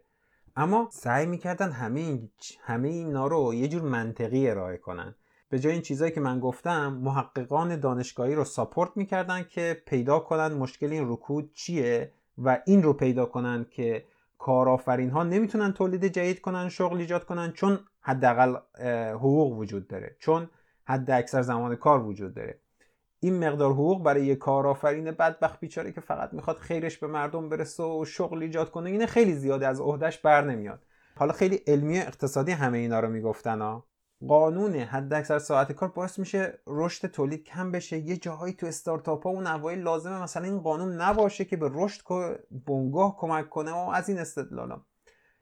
اما 0.55 0.87
سعی 0.91 1.25
می‌کردن 1.25 1.71
همه 1.71 1.99
این 1.99 2.29
همه 2.61 2.87
اینا 2.87 3.27
رو 3.27 3.53
یه 3.53 3.67
جور 3.67 3.81
منطقی 3.81 4.49
ارائه 4.49 4.77
کنن. 4.77 5.15
به 5.49 5.59
جای 5.59 5.73
این 5.73 5.81
چیزایی 5.81 6.11
که 6.11 6.19
من 6.19 6.39
گفتم 6.39 6.93
محققان 6.93 7.79
دانشگاهی 7.79 8.35
رو 8.35 8.43
ساپورت 8.43 8.91
می‌کردن 8.95 9.43
که 9.43 9.81
پیدا 9.85 10.19
کنن 10.19 10.53
مشکل 10.53 10.91
این 10.91 11.11
رکود 11.11 11.53
چیه 11.53 12.11
و 12.37 12.59
این 12.65 12.83
رو 12.83 12.93
پیدا 12.93 13.25
کنن 13.25 13.65
که 13.71 14.03
کارآفرین 14.37 15.09
ها 15.09 15.23
نمی‌تونن 15.23 15.73
تولید 15.73 16.05
جدید 16.05 16.41
کنن 16.41 16.69
شغل 16.69 16.97
ایجاد 16.97 17.25
کنن 17.25 17.51
چون 17.51 17.79
حداقل 18.01 18.55
حقوق 19.13 19.57
وجود 19.57 19.87
داره. 19.87 20.15
چون 20.19 20.49
حد 20.85 21.11
اکثر 21.11 21.41
زمان 21.41 21.75
کار 21.75 22.03
وجود 22.03 22.33
داره. 22.33 22.61
این 23.19 23.47
مقدار 23.47 23.71
حقوق 23.71 24.03
برای 24.03 24.25
یه 24.25 24.35
کارآفرین 24.35 25.11
بدبخت 25.11 25.59
بیچاره 25.59 25.91
که 25.91 26.01
فقط 26.01 26.33
می‌خواد 26.33 26.57
خیرش 26.57 26.97
به 26.97 27.07
مردم 27.07 27.49
برسه 27.49 27.83
و 27.83 28.05
شغل 28.05 28.43
ایجاد 28.43 28.71
کنه 28.71 28.89
اینه 28.89 29.05
خیلی 29.05 29.33
زیاده 29.33 29.67
از 29.67 29.81
عهدهش 29.81 30.17
بر 30.17 30.41
نمیاد. 30.41 30.85
حالا 31.15 31.33
خیلی 31.33 31.55
علمی 31.67 31.99
اقتصادی 31.99 32.51
همه 32.51 32.77
اینا 32.77 32.99
رو 32.99 33.09
می‌گفتن 33.09 33.61
ها 33.61 33.85
قانون 34.27 34.75
حد 34.75 35.13
اکثر 35.13 35.39
ساعت 35.39 35.71
کار 35.71 35.89
باعث 35.89 36.19
میشه 36.19 36.59
رشد 36.67 37.07
تولید 37.07 37.43
کم 37.43 37.71
بشه. 37.71 37.97
یه 37.97 38.17
جاهایی 38.17 38.53
تو 38.53 38.65
استارتاپ 38.65 39.23
ها 39.23 39.29
اون 39.29 39.47
اوایل 39.47 39.79
لازمه 39.79 40.23
مثلا 40.23 40.43
این 40.43 40.59
قانون 40.59 41.01
نباشه 41.01 41.45
که 41.45 41.57
به 41.57 41.71
رشد 41.73 42.01
بنگاه 42.67 43.17
کمک 43.17 43.49
کنه. 43.49 43.71
و 43.71 43.75
از 43.75 44.09
این 44.09 44.19
استدلالا 44.19 44.81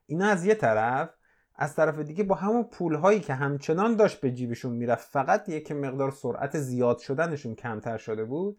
اینا 0.06 0.26
از 0.26 0.46
یه 0.46 0.56
طرف 0.56 1.10
از 1.56 1.76
طرف 1.76 2.00
دیگه 2.00 2.24
با 2.24 2.36
همون 2.36 2.64
پول 2.64 2.96
هایی 2.96 3.20
که 3.20 3.34
همچنان 3.34 3.96
داشت 3.96 4.22
به 4.22 4.32
جیبشون 4.32 4.72
می‌رفت 4.72 5.10
فقط 5.10 5.50
یک 5.50 5.72
مقدار 5.72 6.12
سرعت 6.12 6.60
زیاد 6.60 6.98
شدنشون 6.98 7.56
کمتر 7.56 7.98
شده 7.98 8.26
بود. 8.26 8.58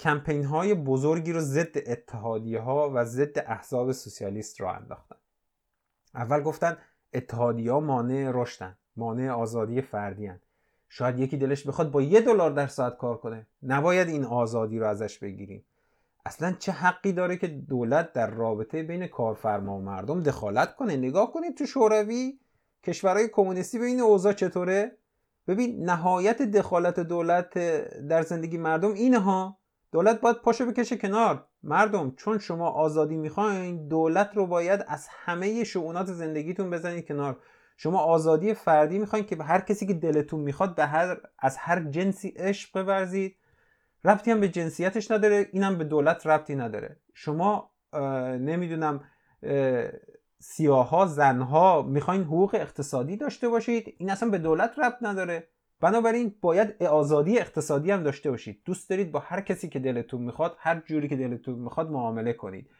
کمپین 0.00 0.44
های 0.44 0.74
بزرگی 0.74 1.32
رو 1.32 1.40
ضد 1.40 1.78
اتحادیه 1.86 2.60
ها 2.60 2.90
و 2.94 3.04
ضد 3.04 3.38
احزاب 3.46 3.92
سوسیالیست 3.92 4.60
را 4.60 4.72
انداختن. 4.72 5.16
اول 6.14 6.42
گفتن 6.42 6.76
اتحادیه 7.12 7.72
ها 7.72 7.80
مانع 7.80 8.30
رشدن. 8.34 8.76
مانع 9.00 9.30
آزادی 9.30 9.82
فردی 9.82 10.30
شاید 10.88 11.18
یکی 11.18 11.36
دلش 11.36 11.66
بخواد 11.66 11.90
با 11.90 12.02
یه 12.02 12.20
دلار 12.20 12.50
در 12.50 12.66
ساعت 12.66 12.96
کار 12.96 13.16
کنه. 13.16 13.46
نباید 13.62 14.08
این 14.08 14.24
آزادی 14.24 14.78
رو 14.78 14.86
ازش 14.86 15.18
بگیریم. 15.18 15.64
اصلا 16.26 16.52
چه 16.58 16.72
حقی 16.72 17.12
داره 17.12 17.36
که 17.36 17.46
دولت 17.46 18.12
در 18.12 18.30
رابطه 18.30 18.82
بین 18.82 19.06
کارفرما 19.06 19.78
و 19.78 19.82
مردم 19.82 20.22
دخالت 20.22 20.76
کنه؟ 20.76 20.96
نگاه 20.96 21.32
کنید 21.32 21.56
تو 21.56 21.66
شوروی 21.66 22.38
کشورهای 22.84 23.28
کمونیستی 23.28 23.78
ببین 23.78 24.00
اوضاع 24.00 24.32
چطوره. 24.32 24.96
ببین 25.48 25.84
نهایت 25.84 26.42
دخالت 26.42 27.00
دولت 27.00 27.58
در 28.08 28.22
زندگی 28.22 28.58
مردم 28.58 28.92
اینه 28.92 29.18
ها. 29.18 29.56
دولت 29.92 30.20
باید 30.20 30.36
پاشو 30.36 30.66
بکشه 30.66 30.96
کنار. 30.96 31.44
مردم 31.62 32.12
چون 32.16 32.38
شما 32.38 32.68
آزادی 32.68 33.16
می‌خواین 33.16 33.88
دولت 33.88 34.30
رو 34.34 34.46
باید 34.46 34.84
از 34.88 35.06
همه 35.10 35.64
شعونات 35.64 36.06
زندگیتون 36.06 36.70
بزنید 36.70 37.08
کنار. 37.08 37.36
شما 37.82 37.98
آزادی 37.98 38.54
فردی 38.54 38.98
می‌خواین 38.98 39.26
که 39.26 39.36
هر 39.36 39.60
کسی 39.60 39.86
که 39.86 39.94
دلتون 39.94 40.40
می‌خواد 40.40 40.74
به 40.74 40.86
هر 40.86 41.16
از 41.38 41.56
هر 41.56 41.84
جنسی 41.84 42.28
عشق 42.28 42.82
بورزید. 42.82 43.36
ربطی 44.04 44.30
هم 44.30 44.40
به 44.40 44.48
جنسیتش 44.48 45.10
نداره 45.10 45.48
اینم 45.52 45.78
به 45.78 45.84
دولت 45.84 46.26
ربطی 46.26 46.54
نداره. 46.54 46.96
شما 47.14 47.70
نمی‌دونم 48.40 49.00
سیاها 50.38 51.06
زنها 51.06 51.82
می‌خواین 51.82 52.22
حقوق 52.22 52.54
اقتصادی 52.54 53.16
داشته 53.16 53.48
باشید 53.48 53.94
این 53.98 54.10
اصلا 54.10 54.30
به 54.30 54.38
دولت 54.38 54.78
ربط 54.78 54.96
نداره. 55.02 55.48
بنابراین 55.80 56.34
باید 56.40 56.82
آزادی 56.82 57.38
اقتصادی 57.38 57.90
هم 57.90 58.02
داشته 58.02 58.30
باشید. 58.30 58.62
دوست 58.64 58.90
دارید 58.90 59.12
با 59.12 59.18
هر 59.18 59.40
کسی 59.40 59.68
که 59.68 59.78
دلتون 59.78 60.22
می‌خواد 60.22 60.56
هر 60.58 60.80
جوری 60.80 61.08
که 61.08 61.16
دلتون 61.16 61.58
می‌خواد 61.58 61.90
معامله 61.90 62.32
کنید. 62.32 62.70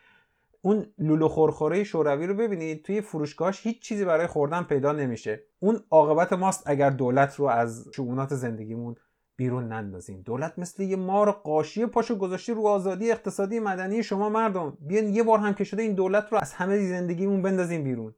اون 0.62 0.86
لولو 0.98 1.28
خورخوره 1.28 1.84
شوروی 1.84 2.26
رو 2.26 2.34
ببینید 2.34 2.84
توی 2.84 3.00
فروشگاهش 3.00 3.66
هیچ 3.66 3.82
چیزی 3.82 4.04
برای 4.04 4.26
خوردن 4.26 4.62
پیدا 4.62 4.92
نمیشه. 4.92 5.42
اون 5.60 5.80
عاقبت 5.90 6.32
ماست 6.32 6.62
اگر 6.66 6.90
دولت 6.90 7.36
رو 7.36 7.46
از 7.46 7.88
شؤونات 7.96 8.34
زندگیمون 8.34 8.96
بیرون 9.36 9.68
نندازیم. 9.68 10.22
دولت 10.22 10.58
مثل 10.58 10.82
یه 10.82 10.96
مار 10.96 11.32
قاشی 11.32 11.86
پاشو 11.86 12.18
گذاشته 12.18 12.52
رو 12.52 12.66
آزادی 12.66 13.10
اقتصادی 13.10 13.60
مدنی 13.60 14.02
شما 14.02 14.28
مردم. 14.28 14.78
بیان 14.80 15.08
یه 15.08 15.22
بار 15.22 15.38
هم 15.38 15.54
که 15.54 15.64
شده 15.64 15.82
این 15.82 15.94
دولت 15.94 16.32
رو 16.32 16.38
از 16.38 16.52
همه 16.52 16.88
زندگیمون 16.88 17.42
بندازیم 17.42 17.84
بیرون. 17.84 18.14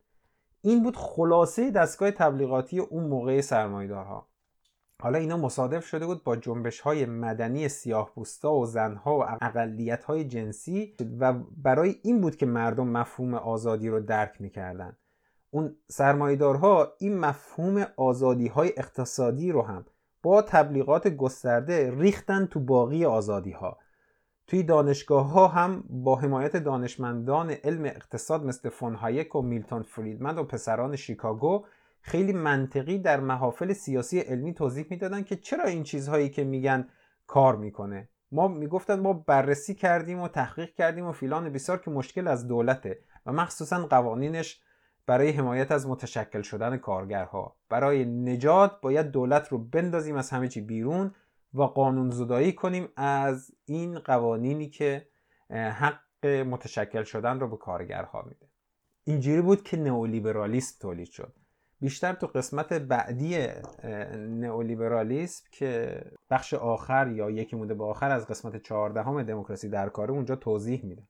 این 0.63 0.83
بود 0.83 0.97
خلاصه 0.97 1.71
دستگاه 1.71 2.11
تبلیغاتی 2.11 2.79
اون 2.79 3.05
موقع 3.05 3.41
سرمایدارها 3.41 4.32
حالا 5.03 5.19
اینا 5.19 5.37
مصادف 5.37 5.87
شده 5.87 6.07
بود 6.07 6.25
با 6.25 6.37
جنبش 6.37 6.81
های 6.81 7.07
مدنی 7.07 7.69
سیاه 7.69 8.13
و 8.45 8.67
زنها 8.67 9.19
و 9.19 9.25
اقلیت 9.41 10.05
های 10.05 10.25
جنسی 10.25 10.95
و 11.21 11.33
برای 11.57 11.95
این 12.03 12.21
بود 12.21 12.37
که 12.37 12.47
مردم 12.47 12.89
مفهوم 12.89 13.35
آزادی 13.35 13.89
رو 13.89 14.01
درک 14.01 14.41
می‌کردن. 14.41 14.97
اون 15.51 15.77
سرمایدارها 15.89 16.93
این 16.99 17.19
مفهوم 17.19 17.87
آزادی 17.97 18.49
های 18.49 18.73
اقتصادی 18.77 19.53
رو 19.53 19.63
هم 19.63 19.85
با 20.23 20.43
تبلیغات 20.43 21.09
گسترده 21.09 21.91
ریختن 21.99 22.47
تو 22.47 22.61
باقی 22.61 23.05
آزادی 23.05 23.53
ها 23.53 23.79
توی 24.47 24.63
دانشگاه 24.63 25.31
ها 25.31 25.49
هم 25.49 25.85
با 25.91 26.17
حمایت 26.17 26.57
دانشمندان 26.57 27.51
علم 27.51 27.85
اقتصاد 27.85 28.45
مثل 28.45 28.69
فون 28.69 28.95
هایک 28.95 29.35
و 29.35 29.43
میلتون 29.43 29.83
فریدمن 29.83 30.39
و 30.39 30.45
پسران 30.45 30.97
شیکاگو 30.97 31.65
خیلی 32.03 32.33
منطقی 32.33 32.99
در 32.99 33.21
محافل 33.21 33.73
سیاسی 33.73 34.21
علمی 34.21 34.55
توضیح 34.55 34.87
می‌دادن 34.91 35.23
که 35.23 35.37
چرا 35.37 35.65
این 35.65 35.83
چیزهایی 35.83 36.31
که 36.31 36.45
میگن 36.45 36.89
کار 37.27 37.57
می‌کنه. 37.57 38.09
ما 38.33 38.49
می‌گفتن 38.49 39.01
ما 39.01 39.13
بررسی 39.13 39.75
کردیم 39.75 40.21
و 40.21 40.29
تحقیق 40.29 40.75
کردیم 40.75 41.07
و 41.07 41.13
فیلان 41.13 41.49
بیسار 41.49 41.79
که 41.79 41.91
مشکل 41.91 42.29
از 42.29 42.49
دولته 42.49 42.99
و 43.27 43.33
مخصوصا 43.33 43.87
قوانینش 43.87 44.61
برای 45.07 45.31
حمایت 45.31 45.73
از 45.73 45.87
متشکل 45.87 46.43
شدن 46.43 46.77
کارگرها. 46.77 47.57
برای 47.69 48.05
نجات 48.05 48.81
باید 48.81 49.11
دولت 49.11 49.49
رو 49.49 49.59
بندازیم 49.59 50.17
از 50.17 50.31
همه 50.31 50.49
چی 50.49 50.61
بیرون 50.61 51.15
و 51.55 51.63
قانون 51.63 52.11
زدایی 52.11 52.53
کنیم 52.53 52.89
از 52.97 53.51
این 53.65 53.99
قوانینی 53.99 54.69
که 54.69 55.09
حق 55.51 56.27
متشکل 56.27 57.03
شدن 57.03 57.41
رو 57.41 57.49
به 57.49 57.57
کارگرها 57.57 58.23
میده. 58.23 58.49
اینجوری 59.05 59.43
بود 59.43 59.63
که 59.63 59.77
نئولیبرالیسم 59.77 60.77
تولید 60.81 61.11
شد. 61.11 61.35
بیشتر 61.83 62.13
تو 62.13 62.27
قسمت 62.27 62.73
بعدی 62.73 63.47
نئولیبرالیسم 64.15 65.45
که 65.53 66.01
بخش 66.31 66.55
آخر 66.55 67.09
یا 67.09 67.31
یکی 67.31 67.57
مونده 67.57 67.75
به 67.75 67.85
آخر 67.85 68.11
از 68.11 68.27
قسمت 68.27 68.63
چهاردهم 68.63 69.23
دموکراسی 69.23 69.69
در 69.69 69.89
کاره 69.89 70.13
اونجا 70.13 70.37
توضیح 70.37 70.85
میده. 70.85 71.03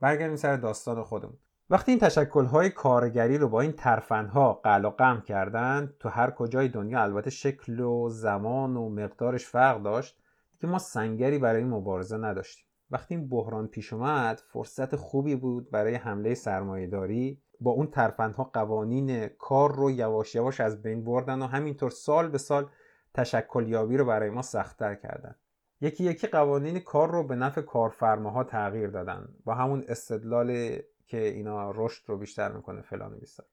برگردیم 0.00 0.36
سر 0.36 0.56
داستان 0.56 1.02
خودمون. 1.02 1.36
وقتی 1.70 1.92
این 1.92 2.00
تشکل‌های 2.00 2.70
کارگری 2.70 3.38
رو 3.38 3.48
با 3.48 3.60
این 3.60 3.72
ترفندها 3.72 4.52
قل 4.52 4.84
و 4.84 4.90
قم 4.90 5.20
کردن 5.20 5.92
تو 5.98 6.08
هر 6.08 6.30
کجای 6.30 6.68
دنیا 6.68 7.02
البته 7.02 7.30
شکل 7.30 7.80
و 7.80 8.08
زمان 8.08 8.76
و 8.76 8.88
مقدارش 8.88 9.46
فرق 9.46 9.82
داشت 9.82 10.18
که 10.60 10.66
ما 10.66 10.78
سنگری 10.78 11.38
برای 11.38 11.64
مبارزه 11.64 12.16
نداشتیم. 12.16 12.64
وقتی 12.90 13.14
این 13.14 13.28
بحران 13.28 13.66
پیش 13.66 13.92
اومد 13.92 14.42
فرصت 14.52 14.96
خوبی 14.96 15.36
بود 15.36 15.70
برای 15.70 15.94
حمله 15.94 16.34
سرمایهداری 16.34 17.42
با 17.60 17.70
اون 17.70 17.86
ترفندها 17.86 18.44
قوانین 18.44 19.26
کار 19.26 19.74
رو 19.74 19.90
یواش 19.90 20.34
یواش 20.34 20.60
از 20.60 20.82
بین 20.82 21.04
بردن 21.04 21.42
و 21.42 21.46
همینطور 21.46 21.90
سال 21.90 22.28
به 22.28 22.38
سال 22.38 22.70
تشکل 23.14 23.68
یابی 23.68 23.96
رو 23.96 24.04
برای 24.04 24.30
ما 24.30 24.42
سختتر 24.42 24.94
کردن. 24.94 25.34
یکی 25.80 26.04
یکی 26.04 26.26
قوانین 26.26 26.78
کار 26.78 27.10
رو 27.10 27.26
به 27.26 27.36
نفع 27.36 27.60
کارفرماها 27.60 28.44
تغییر 28.44 28.88
دادن 28.88 29.28
با 29.44 29.54
همون 29.54 29.84
استدلال 29.88 30.78
که 31.06 31.28
اینا 31.28 31.70
رشد 31.70 32.02
رو 32.06 32.18
بیشتر 32.18 32.52
می‌کنه 32.52 32.82
فلان 32.82 33.18
بیستر 33.18 33.44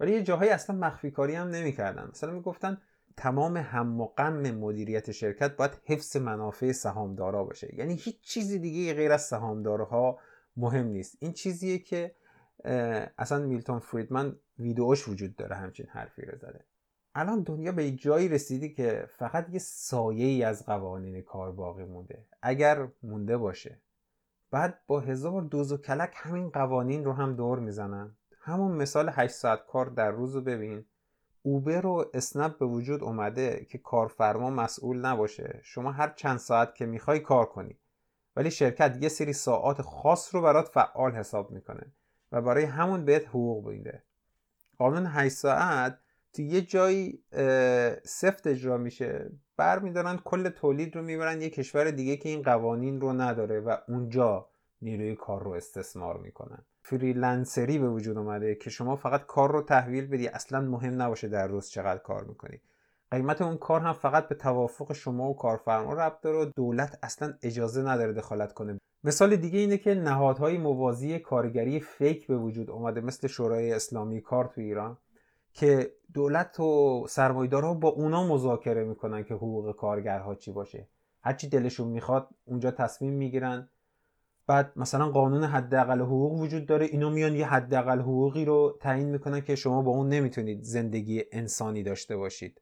ولی 0.00 0.12
یه 0.12 0.22
جاهایی 0.22 0.50
اصلا 0.50 0.76
مخفی 0.76 1.10
کاری 1.10 1.34
هم 1.34 1.48
نمی‌کردن. 1.48 2.08
مثلا 2.10 2.30
می‌گفتن 2.30 2.80
تمام 3.16 3.56
هم 3.56 4.00
و 4.00 4.06
غم 4.06 4.50
مدیریت 4.50 5.10
شرکت 5.10 5.56
باید 5.56 5.80
حفظ 5.84 6.16
منافع 6.16 6.72
سهامدارا 6.72 7.44
باشه. 7.44 7.74
یعنی 7.74 7.94
هیچ 7.94 8.20
چیزی 8.20 8.58
دیگه 8.58 8.94
غیر 8.94 9.12
از 9.12 9.22
سهامدارها 9.22 10.18
مهم 10.56 10.86
نیست. 10.86 11.16
این 11.20 11.32
چیزیه 11.32 11.78
که 11.78 12.14
اصلا 13.18 13.46
میلتون 13.46 13.78
فریدمن 13.78 14.36
ویدیوش 14.58 15.08
وجود 15.08 15.36
داره 15.36 15.56
همچین 15.56 15.86
حرفی 15.86 16.22
رو 16.22 16.38
زده. 16.38 16.64
الان 17.14 17.42
دنیا 17.42 17.72
به 17.72 17.90
جایی 17.90 18.28
رسیدی 18.28 18.74
که 18.74 19.06
فقط 19.08 19.46
یه 19.50 19.58
سایه 19.58 20.26
ای 20.26 20.42
از 20.42 20.66
قوانین 20.66 21.22
کار 21.22 21.52
باقی 21.52 21.84
مونده. 21.84 22.26
اگر 22.42 22.88
مونده 23.02 23.36
باشه. 23.36 23.80
بعد 24.50 24.78
با 24.86 25.00
هزار 25.00 25.42
دوز 25.42 25.72
و 25.72 25.76
کلک 25.76 26.14
همین 26.16 26.50
قوانین 26.50 27.04
رو 27.04 27.12
هم 27.12 27.36
دور 27.36 27.58
می‌زنن. 27.58 28.16
همون 28.40 28.72
مثال 28.72 29.08
8 29.12 29.34
ساعت 29.34 29.66
کار 29.66 29.86
در 29.86 30.10
روز 30.10 30.34
رو 30.34 30.40
ببین. 30.40 30.84
اوبر 31.42 31.86
و 31.86 32.10
اسنپ 32.14 32.58
به 32.58 32.66
وجود 32.66 33.04
اومده 33.04 33.66
که 33.70 33.78
کارفرما 33.78 34.50
مسئول 34.50 34.96
نباشه. 34.96 35.60
شما 35.62 35.92
هر 35.92 36.12
چند 36.16 36.38
ساعت 36.38 36.74
که 36.74 36.86
می‌خوای 36.86 37.20
کار 37.20 37.46
کنی. 37.46 37.78
ولی 38.36 38.50
شرکت 38.50 38.98
یه 39.00 39.08
سری 39.08 39.32
ساعات 39.32 39.82
خاص 39.82 40.34
رو 40.34 40.42
برات 40.42 40.68
فعال 40.68 41.12
حساب 41.12 41.50
می‌کنه. 41.50 41.92
و 42.32 42.42
برای 42.42 42.64
همون 42.64 43.04
بهت 43.04 43.28
حقوق 43.28 43.68
میده. 43.68 44.02
قانون 44.78 45.06
8 45.06 45.36
ساعت 45.36 45.98
تو 46.32 46.42
یه 46.42 46.60
جایی 46.60 47.22
سفت 48.04 48.46
اجرا 48.46 48.76
میشه. 48.76 49.30
برمیدارن 49.56 50.16
کل 50.24 50.48
تولید 50.48 50.96
رو 50.96 51.02
می‌برن 51.02 51.42
یه 51.42 51.50
کشور 51.50 51.90
دیگه 51.90 52.16
که 52.16 52.28
این 52.28 52.42
قوانین 52.42 53.00
رو 53.00 53.12
نداره 53.12 53.60
و 53.60 53.76
اونجا 53.88 54.48
نیروی 54.82 55.16
کار 55.16 55.42
رو 55.42 55.50
استثمار 55.50 56.16
می‌کنن. 56.16 56.64
فریلنسری 56.82 57.78
به 57.78 57.88
وجود 57.88 58.18
اومده 58.18 58.54
که 58.54 58.70
شما 58.70 58.96
فقط 58.96 59.26
کار 59.26 59.52
رو 59.52 59.62
تحویل 59.62 60.06
بدی 60.06 60.28
اصلا 60.28 60.60
مهم 60.60 61.02
نباشه 61.02 61.28
در 61.28 61.46
روز 61.46 61.68
چقدر 61.68 61.98
کار 61.98 62.24
می‌کنی. 62.24 62.60
قیمت 63.10 63.42
اون 63.42 63.56
کار 63.56 63.80
هم 63.80 63.92
فقط 63.92 64.28
به 64.28 64.34
توافق 64.34 64.92
شما 64.92 65.30
و 65.30 65.36
کارفرما 65.36 65.92
ربط 65.92 66.20
داره 66.20 66.38
و 66.38 66.44
دولت 66.44 66.98
اصلا 67.02 67.34
اجازه 67.42 67.82
نداره 67.82 68.12
دخالت 68.12 68.52
کنه. 68.52 68.78
مثال 69.04 69.36
دیگه 69.36 69.58
اینه 69.58 69.78
که 69.78 69.94
نهادهای 69.94 70.58
موازی 70.58 71.18
کارگری 71.18 71.80
فیک 71.80 72.26
به 72.26 72.36
وجود 72.36 72.70
اومده 72.70 73.00
مثل 73.00 73.28
شورای 73.28 73.72
اسلامی 73.72 74.20
کار 74.20 74.44
تو 74.54 74.60
ایران 74.60 74.98
که 75.52 75.92
دولت 76.14 76.60
و 76.60 77.04
سرمایدارها 77.08 77.74
با 77.74 77.88
اونا 77.88 78.26
مذاکره 78.26 78.84
می‌کنن 78.84 79.24
که 79.24 79.34
حقوق 79.34 79.76
کارگرها 79.76 80.34
چی 80.34 80.52
باشه. 80.52 80.88
هرچی 81.22 81.48
دلشون 81.48 81.88
می‌خواد 81.88 82.28
اونجا 82.44 82.70
تصمیم 82.70 83.12
می‌گیرن. 83.12 83.68
بعد 84.46 84.72
مثلا 84.76 85.10
قانون 85.10 85.44
حداقل 85.44 86.00
حقوق 86.00 86.32
وجود 86.32 86.66
داره 86.66 86.86
اینا 86.86 87.10
میان 87.10 87.36
یه 87.36 87.46
حداقل 87.46 88.00
حقوقی 88.00 88.44
رو 88.44 88.78
تعیین 88.80 89.08
می‌کنن 89.08 89.40
که 89.40 89.54
شما 89.54 89.82
با 89.82 89.90
اون 89.90 90.08
نمی‌تونید 90.08 90.62
زندگی 90.62 91.24
انسانی 91.32 91.82
داشته 91.82 92.16
باشید. 92.16 92.60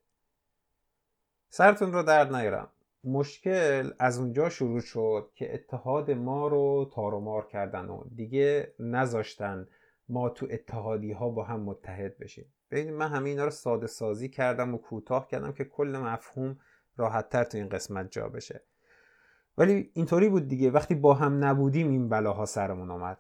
سرتون 1.50 1.92
رو 1.92 2.02
درد 2.02 2.34
نیارم. 2.34 2.68
مشکل 3.04 3.90
از 3.98 4.18
اونجا 4.18 4.48
شروع 4.48 4.80
شد 4.80 5.30
که 5.34 5.54
اتحاد 5.54 6.10
ما 6.10 6.48
رو 6.48 6.90
تارومار 6.94 7.46
کردن 7.46 7.88
و 7.88 8.04
دیگه 8.14 8.74
نذاشتن 8.78 9.68
ما 10.08 10.28
تو 10.28 10.46
اتحادی 10.50 11.12
ها 11.12 11.28
با 11.28 11.44
هم 11.44 11.60
متحد 11.60 12.18
بشیم. 12.18 12.52
ببینید 12.70 12.94
من 12.94 13.08
همه 13.08 13.28
اینا 13.28 13.44
رو 13.44 13.50
ساده 13.50 13.86
سازی 13.86 14.28
کردم 14.28 14.74
و 14.74 14.78
کوتاه 14.78 15.28
کردم 15.28 15.52
که 15.52 15.64
کل 15.64 15.96
مفهوم 16.02 16.58
راحتتر 16.96 17.44
تو 17.44 17.58
این 17.58 17.68
قسمت 17.68 18.10
جا 18.10 18.28
بشه. 18.28 18.64
ولی 19.58 19.90
اینطوری 19.94 20.28
بود 20.28 20.48
دیگه. 20.48 20.70
وقتی 20.70 20.94
با 20.94 21.14
هم 21.14 21.44
نبودیم 21.44 21.90
این 21.90 22.08
بلاها 22.08 22.46
سرمون 22.46 22.90
آمد 22.90 23.18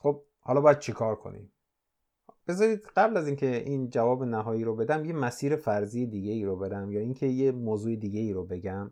خب 0.00 0.22
حالا 0.40 0.60
باید 0.60 0.78
چیکار 0.78 1.16
کنیم؟ 1.16 1.52
بذارید 2.48 2.82
قبل 2.96 3.16
از 3.16 3.26
اینکه 3.26 3.56
این 3.56 3.88
جواب 3.88 4.24
نهایی 4.24 4.64
رو 4.64 4.76
بدم 4.76 5.04
یه 5.04 5.12
مسیر 5.12 5.56
فرضی 5.56 6.06
دیگه 6.06 6.32
ای 6.32 6.44
رو 6.44 6.56
بدم 6.56 6.92
یا 6.92 7.00
اینکه 7.00 7.26
یه 7.26 7.52
موضوع 7.52 7.96
دیگه 7.96 8.20
ای 8.20 8.32
رو 8.32 8.44
بگم. 8.44 8.90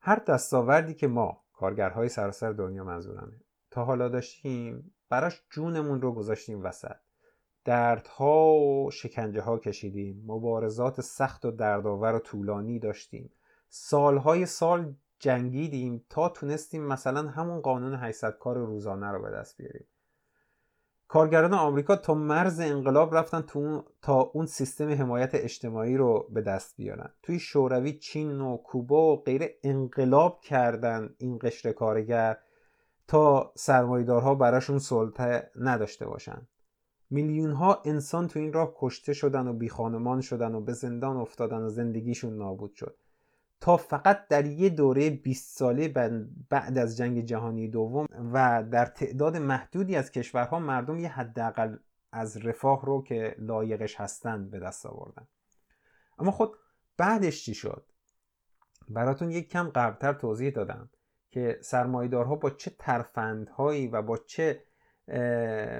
هر 0.00 0.16
دستاوردی 0.16 0.94
که 0.94 1.06
ما 1.06 1.44
کارگرهای 1.52 2.08
سراسر 2.08 2.52
دنیا 2.52 2.84
منظورمه. 2.84 3.40
تا 3.70 3.84
حالا 3.84 4.08
داشتیم 4.08 4.94
براش 5.08 5.42
جونمون 5.50 6.00
رو 6.00 6.12
گذاشتیم 6.12 6.64
وسط. 6.64 6.96
دردها 7.64 8.54
و 8.54 8.90
شکنجه 8.90 9.40
ها 9.40 9.58
کشیدیم. 9.58 10.24
مبارزات 10.26 11.00
سخت 11.00 11.44
و 11.44 11.50
دردآور 11.50 12.14
و 12.14 12.18
طولانی 12.18 12.78
داشتیم. 12.78 13.30
سالهای 13.68 14.46
سال 14.46 14.94
جنگیدیم 15.18 16.04
تا 16.08 16.28
تونستیم 16.28 16.82
مثلا 16.82 17.28
همون 17.28 17.60
قانون 17.60 17.94
800 17.94 18.38
کار 18.38 18.58
روزانه 18.58 19.12
رو 19.12 19.22
به 19.22 19.30
دست 19.30 19.56
بیاریم. 19.56 19.86
کارگران 21.08 21.54
آمریکا 21.54 21.96
تا 21.96 22.14
مرز 22.14 22.60
انقلاب 22.60 23.14
رفتن 23.14 23.40
تو 23.40 23.84
تا 24.02 24.20
اون 24.20 24.46
سیستم 24.46 24.88
حمایت 24.88 25.30
اجتماعی 25.34 25.96
رو 25.96 26.28
به 26.30 26.42
دست 26.42 26.76
بیارن. 26.76 27.10
توی 27.22 27.38
شوروی 27.38 27.98
چین 27.98 28.40
و 28.40 28.56
کوبا 28.56 29.12
و 29.12 29.22
غیره 29.22 29.54
انقلاب 29.62 30.40
کردن 30.40 31.14
این 31.18 31.38
قشر 31.42 31.72
کارگر 31.72 32.38
تا 33.06 33.52
سرمایدارها 33.56 34.34
براشون 34.34 34.78
سلطه 34.78 35.50
نداشته 35.56 36.06
باشن. 36.06 36.46
میلیون 37.10 37.52
ها 37.52 37.82
انسان 37.84 38.28
تو 38.28 38.38
این 38.38 38.52
راه 38.52 38.74
کشته 38.78 39.12
شدن 39.12 39.46
و 39.46 39.52
بیخانمان 39.52 40.20
شدن 40.20 40.54
و 40.54 40.60
به 40.60 40.72
زندان 40.72 41.16
افتادن 41.16 41.62
و 41.62 41.68
زندگیشون 41.68 42.36
نابود 42.36 42.74
شد. 42.74 42.96
تا 43.60 43.76
فقط 43.76 44.28
در 44.28 44.46
یه 44.46 44.68
دوره 44.68 45.10
20 45.10 45.58
ساله 45.58 45.88
بعد 46.50 46.78
از 46.78 46.96
جنگ 46.96 47.24
جهانی 47.24 47.68
دوم 47.68 48.06
و 48.32 48.64
در 48.70 48.86
تعداد 48.86 49.36
محدودی 49.36 49.96
از 49.96 50.10
کشورها 50.10 50.58
مردم 50.58 50.98
یه 50.98 51.08
حداقل 51.08 51.76
از 52.12 52.46
رفاه 52.46 52.86
رو 52.86 53.02
که 53.02 53.34
لایقش 53.38 54.00
هستند 54.00 54.50
به 54.50 54.58
دست 54.58 54.86
آوردن. 54.86 55.28
اما 56.18 56.30
خود 56.30 56.52
بعدش 56.96 57.44
چی 57.44 57.54
شد؟ 57.54 57.84
براتون 58.88 59.30
یک 59.30 59.50
کم 59.50 59.68
قبلتر 59.68 60.12
توضیح 60.12 60.50
دادم 60.50 60.90
که 61.30 61.58
سرمایدارها 61.62 62.36
با 62.36 62.50
چه 62.50 62.72
ترفندهایی 62.78 63.88
و 63.88 64.02
با 64.02 64.16
چه 64.16 64.64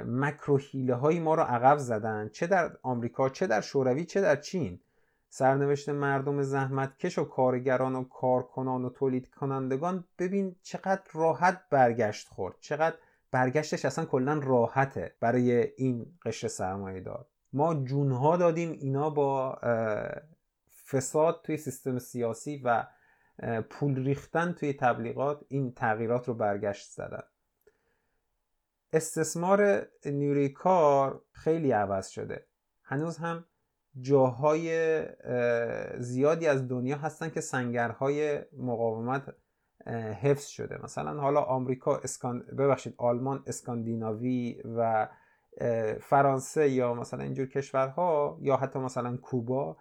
مکروهیله 0.07 0.95
هایی 0.95 1.21
ما 1.21 1.35
رو 1.35 1.43
عقب 1.43 1.79
زدن 1.79 2.29
چه 2.29 2.47
در 2.47 2.77
آمریکا 2.83 3.29
چه 3.29 3.47
در 3.47 3.61
شوروی 3.61 4.05
چه 4.05 4.21
در 4.21 4.37
چین. 4.37 4.81
سرنوشت 5.29 5.89
مردم 5.89 6.43
زحمتکش 6.43 7.19
و 7.19 7.25
کارگران 7.25 7.95
و 7.95 8.05
کارکنان 8.05 8.85
و 8.85 8.91
تولید 8.91 9.31
کنندگان 9.31 10.05
ببین 10.19 10.57
چقدر 10.63 11.03
راحت 11.13 11.63
برگشت 11.71 12.29
خورد. 12.29 12.55
چقدر 12.61 12.97
برگشتش 13.31 13.85
اصلا 13.85 14.05
کلا 14.05 14.41
راحته 14.43 15.17
برای 15.21 15.73
این 15.77 16.19
قشر 16.25 16.49
سرمایه 16.49 17.01
دار. 17.01 17.27
ما 17.53 17.75
جونها 17.75 18.37
دادیم 18.37 18.73
اینا 18.73 19.11
با 19.11 19.59
فساد 20.87 21.41
توی 21.45 21.57
سیستم 21.57 21.99
سیاسی 21.99 22.63
و 22.65 22.87
پول 23.71 24.05
ریختن 24.05 24.53
توی 24.53 24.73
تبلیغات 24.73 25.45
این 25.49 25.73
تغییرات 25.73 26.29
رو 26.29 26.35
برگشت 26.35 26.91
زدن. 26.91 27.23
استثمار 28.93 29.89
نیروی 30.05 30.49
کار 30.49 31.23
خیلی 31.33 31.73
عوض 31.73 32.09
شده. 32.09 32.47
هنوز 32.83 33.17
هم 33.17 33.45
جاهای 34.01 35.03
زیادی 35.99 36.47
از 36.47 36.69
دنیا 36.69 36.97
هستن 36.97 37.31
که 37.31 37.41
سنگرهای 37.41 38.39
مقاومت 38.59 39.35
حفظ 40.23 40.47
شده. 40.47 40.79
مثلا 40.85 41.21
حالا 41.21 41.41
آمریکا 41.41 41.97
اسکان... 41.97 42.41
ببخشید 42.59 42.95
آلمان 42.97 43.43
اسکاندیناوی 43.47 44.63
و 44.77 45.09
فرانسه 46.01 46.69
یا 46.69 46.95
مثلا 46.95 47.25
اینجور 47.25 47.47
کشورها 47.47 48.39
یا 48.43 48.57
حتی 48.57 48.79
مثلا 48.79 49.17
کوبا 49.17 49.77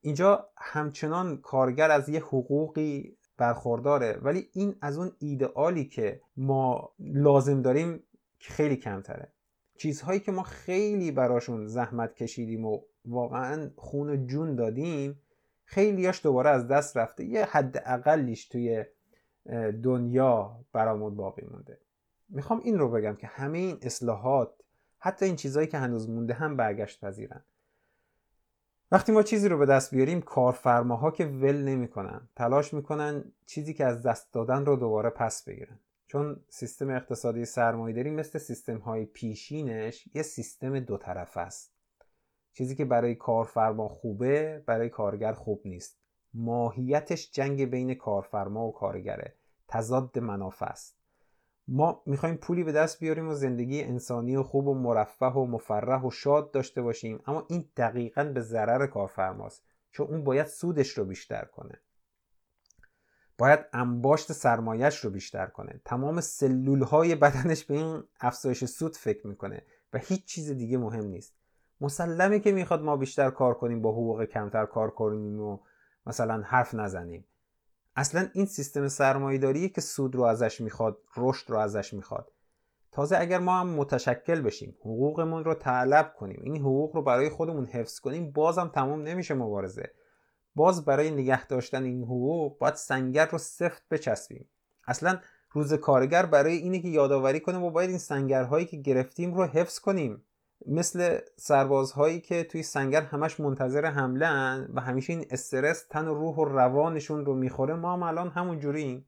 اینجا 0.00 0.48
همچنان 0.56 1.36
کارگر 1.36 1.90
از 1.90 2.08
یه 2.08 2.20
حقوقی 2.20 3.16
برخورداره. 3.36 4.18
ولی 4.22 4.48
این 4.52 4.76
از 4.80 4.98
اون 4.98 5.12
ایدئالی 5.18 5.84
که 5.84 6.20
ما 6.36 6.92
لازم 6.98 7.62
داریم 7.62 8.02
خیلی 8.38 8.76
کمتره. 8.76 9.32
چیزهایی 9.82 10.20
که 10.20 10.32
ما 10.32 10.42
خیلی 10.42 11.10
براشون 11.10 11.66
زحمت 11.66 12.14
کشیدیم 12.14 12.66
و 12.66 12.80
واقعا 13.04 13.70
خون 13.76 14.10
و 14.10 14.26
جون 14.26 14.54
دادیم 14.54 15.20
خیلیاش 15.64 16.22
دوباره 16.22 16.50
از 16.50 16.68
دست 16.68 16.96
رفته. 16.96 17.24
یه 17.24 17.44
حد 17.44 17.82
اقلیش 17.86 18.48
توی 18.48 18.84
دنیا 19.82 20.60
برامون 20.72 21.14
باقی 21.14 21.46
مونده. 21.50 21.78
می‌خوام 22.28 22.60
این 22.64 22.78
رو 22.78 22.90
بگم 22.90 23.16
که 23.16 23.26
همه 23.26 23.58
این 23.58 23.78
اصلاحات 23.82 24.52
حتی 24.98 25.24
این 25.26 25.36
چیزهایی 25.36 25.68
که 25.68 25.78
هنوز 25.78 26.10
مونده 26.10 26.34
هم 26.34 26.56
برگشت 26.56 27.04
پذیرن. 27.04 27.44
وقتی 28.92 29.12
ما 29.12 29.22
چیزی 29.22 29.48
رو 29.48 29.58
به 29.58 29.66
دست 29.66 29.94
بیاریم 29.94 30.20
کارفرماها 30.20 31.10
که 31.10 31.26
ول 31.26 31.56
نمی‌کنن 31.56 32.28
تلاش 32.36 32.74
می‌کنن 32.74 33.24
چیزی 33.46 33.74
که 33.74 33.84
از 33.84 34.02
دست 34.02 34.32
دادن 34.32 34.64
رو 34.64 34.76
دوباره 34.76 35.10
پس 35.10 35.44
بگیرن. 35.44 35.78
چون 36.12 36.40
سیستم 36.48 36.90
اقتصادی 36.90 37.44
سرمایه‌داری 37.44 38.10
مثل 38.10 38.38
سیستم 38.38 38.78
های 38.78 39.04
پیشینش 39.04 40.08
یه 40.14 40.22
سیستم 40.22 40.80
دو 40.80 40.96
طرف 40.96 41.36
است. 41.36 41.74
چیزی 42.52 42.76
که 42.76 42.84
برای 42.84 43.14
کارفرما 43.14 43.88
خوبه 43.88 44.62
برای 44.66 44.88
کارگر 44.88 45.32
خوب 45.32 45.62
نیست. 45.64 45.98
ماهیتش 46.34 47.30
جنگ 47.30 47.64
بین 47.64 47.94
کارفرما 47.94 48.68
و 48.68 48.72
کارگره. 48.72 49.34
تضاد 49.68 50.18
منافع 50.18 50.66
است. 50.66 50.98
ما 51.68 52.02
می‌خوایم 52.06 52.36
پولی 52.36 52.64
به 52.64 52.72
دست 52.72 53.00
بیاریم 53.00 53.28
و 53.28 53.34
زندگی 53.34 53.82
انسانی 53.82 54.36
و 54.36 54.42
خوب 54.42 54.68
و 54.68 54.74
مرفه 54.74 55.26
و 55.26 55.46
مفرح 55.46 56.02
و 56.02 56.10
شاد 56.10 56.50
داشته 56.50 56.82
باشیم. 56.82 57.20
اما 57.26 57.46
این 57.48 57.68
دقیقا 57.76 58.24
به 58.24 58.40
ضرر 58.40 58.86
کارفرماست. 58.86 59.64
چون 59.90 60.06
اون 60.06 60.24
باید 60.24 60.46
سودش 60.46 60.98
رو 60.98 61.04
بیشتر 61.04 61.44
کنه. 61.44 61.80
باید 63.42 63.60
انباشت 63.72 64.32
سرمایش 64.32 64.96
رو 64.96 65.10
بیشتر 65.10 65.46
کنه. 65.46 65.80
تمام 65.84 66.20
سلول 66.20 66.82
های 66.82 67.14
بدنش 67.14 67.64
به 67.64 67.74
این 67.74 68.02
افزایش 68.20 68.64
سود 68.64 68.96
فکر 68.96 69.26
می‌کنه 69.26 69.62
و 69.92 69.98
هیچ 69.98 70.24
چیز 70.24 70.50
دیگه 70.50 70.78
مهم 70.78 71.04
نیست. 71.04 71.34
مسلمه 71.80 72.38
که 72.40 72.52
می‌خواد 72.52 72.82
ما 72.82 72.96
بیشتر 72.96 73.30
کار 73.30 73.54
کنیم 73.54 73.82
با 73.82 73.92
حقوق 73.92 74.24
کمتر 74.24 74.66
کار 74.66 74.90
کنیم 74.90 75.40
و 75.40 75.58
مثلا 76.06 76.42
حرف 76.42 76.74
نزنیم. 76.74 77.24
اصلا 77.96 78.28
این 78.32 78.46
سیستم 78.46 78.88
سرمایه‌داریه 78.88 79.68
که 79.68 79.80
سود 79.80 80.14
رو 80.14 80.22
ازش 80.22 80.60
می‌خواد 80.60 80.98
رشد 81.16 81.50
رو 81.50 81.58
ازش 81.58 81.94
می‌خواد. 81.94 82.32
تازه 82.92 83.16
اگر 83.18 83.38
ما 83.38 83.60
هم 83.60 83.68
متشکل 83.68 84.40
بشیم 84.40 84.76
حقوقمون 84.80 85.44
رو 85.44 85.54
طلب 85.54 86.14
کنیم 86.18 86.40
این 86.44 86.56
حقوق 86.56 86.96
رو 86.96 87.02
برای 87.02 87.28
خودمون 87.28 87.66
حفظ 87.66 88.00
کنیم 88.00 88.30
بازم 88.30 88.70
تموم 88.74 89.02
نمیشه 89.02 89.34
مبارزه. 89.34 89.90
باز 90.54 90.84
برای 90.84 91.10
نگه 91.10 91.46
داشتن 91.46 91.84
این 91.84 92.02
حقوق 92.02 92.58
باید 92.58 92.74
سنگر 92.74 93.26
رو 93.26 93.38
سفت 93.38 93.82
بچسبیم. 93.90 94.48
اصلا 94.86 95.18
روز 95.52 95.74
کارگر 95.74 96.26
برای 96.26 96.56
اینه 96.56 96.78
که 96.78 96.88
یادآوری 96.88 97.40
کنیم 97.40 97.62
و 97.62 97.70
باید 97.70 97.90
این 97.90 97.98
سنگرهایی 97.98 98.66
که 98.66 98.76
گرفتیم 98.76 99.34
رو 99.34 99.44
حفظ 99.44 99.78
کنیم. 99.78 100.22
مثل 100.66 101.18
سربازهایی 101.36 102.20
که 102.20 102.44
توی 102.44 102.62
سنگر 102.62 103.02
همش 103.02 103.40
منتظر 103.40 103.86
حمله 103.86 104.66
و 104.74 104.80
همیشه 104.80 105.12
این 105.12 105.26
استرس 105.30 105.86
تن 105.90 106.08
و 106.08 106.14
روح 106.14 106.36
و 106.36 106.44
روانشون 106.44 107.26
رو 107.26 107.34
می‌خوره 107.34 107.74
ما 107.74 107.92
هم 107.92 108.02
الان 108.02 108.28
همون 108.28 108.58
جوریم. 108.58 109.06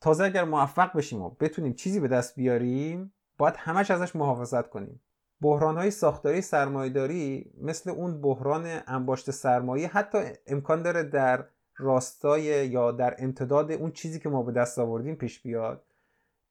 تازه 0.00 0.24
اگر 0.24 0.44
موفق 0.44 0.96
بشیم 0.96 1.22
و 1.22 1.30
بتونیم 1.30 1.72
چیزی 1.72 2.00
به 2.00 2.08
دست 2.08 2.34
بیاریم 2.34 3.12
باید 3.38 3.54
همش 3.58 3.90
ازش 3.90 4.16
محافظت 4.16 4.70
کنیم. 4.70 5.00
بحران 5.44 5.76
های 5.76 5.90
ساختاری 5.90 6.40
سرمایهداری 6.40 7.52
مثل 7.60 7.90
اون 7.90 8.20
بحران 8.20 8.80
انباشت 8.86 9.30
سرمایه 9.30 9.88
حتی 9.88 10.18
امکان 10.46 10.82
داره 10.82 11.02
در 11.02 11.44
راستای 11.76 12.68
یا 12.68 12.92
در 12.92 13.14
امتداد 13.18 13.72
اون 13.72 13.92
چیزی 13.92 14.18
که 14.18 14.28
ما 14.28 14.42
به 14.42 14.52
دست 14.52 14.78
آوردیم 14.78 15.14
پیش 15.14 15.40
بیاد. 15.40 15.84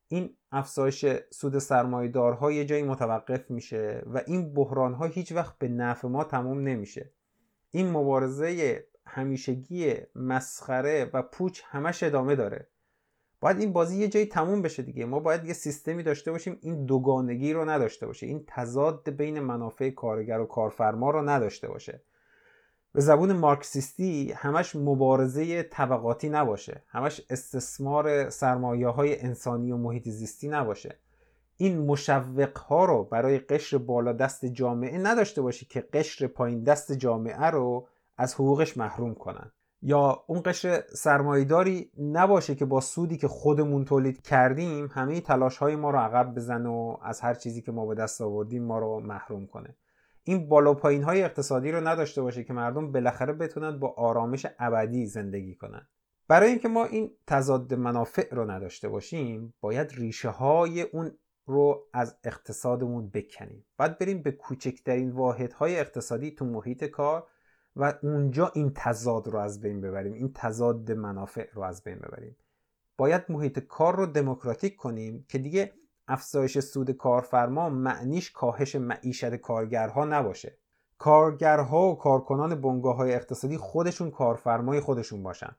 این 0.07 0.37
افزایش 0.51 1.05
سود 1.29 1.57
سرمایه‌دارها 1.57 2.51
یه 2.51 2.65
جایی 2.65 2.83
متوقف 2.83 3.51
میشه 3.51 4.03
و 4.05 4.21
این 4.27 4.53
بحران 4.53 4.93
ها 4.93 5.05
هیچ 5.05 5.31
وقت 5.31 5.57
به 5.57 5.67
نفع 5.67 6.07
ما 6.07 6.23
تموم 6.23 6.59
نمیشه. 6.59 7.11
این 7.71 7.91
مبارزه 7.91 8.83
همیشگی 9.05 9.93
مسخره 10.15 11.09
و 11.13 11.21
پوچ 11.21 11.61
همش 11.65 12.03
ادامه 12.03 12.35
داره. 12.35 12.67
باید 13.43 13.59
این 13.59 13.73
بازی 13.73 13.97
یه 13.97 14.07
جایی 14.07 14.25
تموم 14.25 14.61
بشه 14.61 14.83
دیگه. 14.83 15.05
ما 15.05 15.19
باید 15.19 15.45
یه 15.45 15.53
سیستمی 15.53 16.03
داشته 16.03 16.31
باشیم 16.31 16.57
این 16.61 16.85
دوگانگی 16.85 17.53
رو 17.53 17.69
نداشته 17.69 18.05
باشه. 18.05 18.25
این 18.25 18.43
تضاد 18.47 19.09
بین 19.09 19.39
منافع 19.39 19.89
کارگر 19.89 20.39
و 20.39 20.45
کارفرما 20.45 21.11
رو 21.11 21.29
نداشته 21.29 21.67
باشه. 21.67 22.01
به 22.93 23.01
زبون 23.01 23.33
مارکسیستی 23.33 24.31
همش 24.31 24.75
مبارزه 24.75 25.63
طبقاتی 25.63 26.29
نباشه. 26.29 26.83
همش 26.87 27.21
استثمار 27.29 28.29
سرمایه 28.29 28.87
های 28.87 29.21
انسانی 29.21 29.71
و 29.71 29.77
محیط 29.77 30.09
زیستی 30.09 30.47
نباشه. 30.47 30.99
این 31.57 31.85
مشوق 31.85 32.57
ها 32.57 32.85
رو 32.85 33.03
برای 33.03 33.39
قشر 33.39 33.77
بالا 33.77 34.13
دست 34.13 34.45
جامعه 34.45 34.97
نداشته 34.97 35.41
باشه 35.41 35.65
که 35.65 35.81
قشر 35.81 36.27
پایین 36.27 36.63
دست 36.63 36.91
جامعه 36.91 37.45
رو 37.45 37.87
از 38.17 38.33
حقوقش 38.33 38.77
محروم 38.77 39.13
کنن. 39.13 39.51
یا 39.85 40.23
اون 40.27 40.41
قشر 40.45 40.83
سرمایهداری 40.93 41.91
نباشه 41.97 42.55
که 42.55 42.65
با 42.65 42.81
سودی 42.81 43.17
که 43.17 43.27
خودمون 43.27 43.85
تولید 43.85 44.21
کردیم 44.21 44.89
همه 44.93 45.21
تلاش 45.21 45.57
های 45.57 45.75
ما 45.75 45.89
رو 45.89 45.99
عقب 45.99 46.35
بزنه 46.35 46.69
و 46.69 46.97
از 47.01 47.21
هر 47.21 47.33
چیزی 47.33 47.61
که 47.61 47.71
ما 47.71 47.85
به 47.85 47.95
دست 47.95 48.21
آوردیم 48.21 48.63
ما 48.63 48.79
رو 48.79 48.99
محروم 48.99 49.47
کنه. 49.47 49.75
این 50.23 50.49
بالا 50.49 50.73
پایین 50.73 51.03
های 51.03 51.23
اقتصادی 51.23 51.71
رو 51.71 51.87
نداشته 51.87 52.21
باشه 52.21 52.43
که 52.43 52.53
مردم 52.53 52.91
بالاخره 52.91 53.33
بتونن 53.33 53.79
با 53.79 53.93
آرامش 53.97 54.45
ابدی 54.59 55.05
زندگی 55.05 55.55
کنن. 55.55 55.87
برای 56.27 56.49
اینکه 56.49 56.67
ما 56.67 56.85
این 56.85 57.11
تضاد 57.27 57.73
منافع 57.73 58.35
رو 58.35 58.51
نداشته 58.51 58.89
باشیم 58.89 59.53
باید 59.61 59.91
ریشه 59.91 60.29
های 60.29 60.81
اون 60.81 61.11
رو 61.45 61.87
از 61.93 62.17
اقتصادمون 62.23 63.09
بکنیم. 63.09 63.65
باید 63.77 63.97
بریم 63.97 64.21
به 64.21 64.31
کوچکترین 64.31 65.11
واحدهای 65.11 65.79
اقتصادی 65.79 66.31
تو 66.31 66.45
محیط 66.45 66.83
کار 66.83 67.27
و 67.75 67.93
اونجا 68.03 68.51
این 68.55 68.71
تضاد 68.75 69.27
رو 69.27 69.39
از 69.39 69.61
بین 69.61 69.81
ببریم 69.81 70.13
این 70.13 70.31
تضاد 70.35 70.91
منافع 70.91 71.51
رو 71.53 71.61
از 71.61 71.83
بین 71.83 71.95
ببریم. 71.95 72.35
باید 72.97 73.23
محیط 73.29 73.59
کار 73.59 73.95
رو 73.95 74.05
دموکراتیک 74.05 74.75
کنیم 74.75 75.25
که 75.29 75.37
دیگه 75.37 75.73
افزایش 76.07 76.59
سود 76.59 76.91
کارفرما 76.91 77.69
معنیش 77.69 78.31
کاهش 78.31 78.75
معیشت 78.75 79.35
کارگرها 79.35 80.05
نباشه. 80.05 80.57
کارگرها 80.97 81.91
و 81.91 81.95
کارکنان 81.95 82.61
بنگاه 82.61 82.95
های 82.95 83.13
اقتصادی 83.13 83.57
خودشون 83.57 84.11
کارفرمای 84.11 84.79
خودشون 84.79 85.23
باشن 85.23 85.55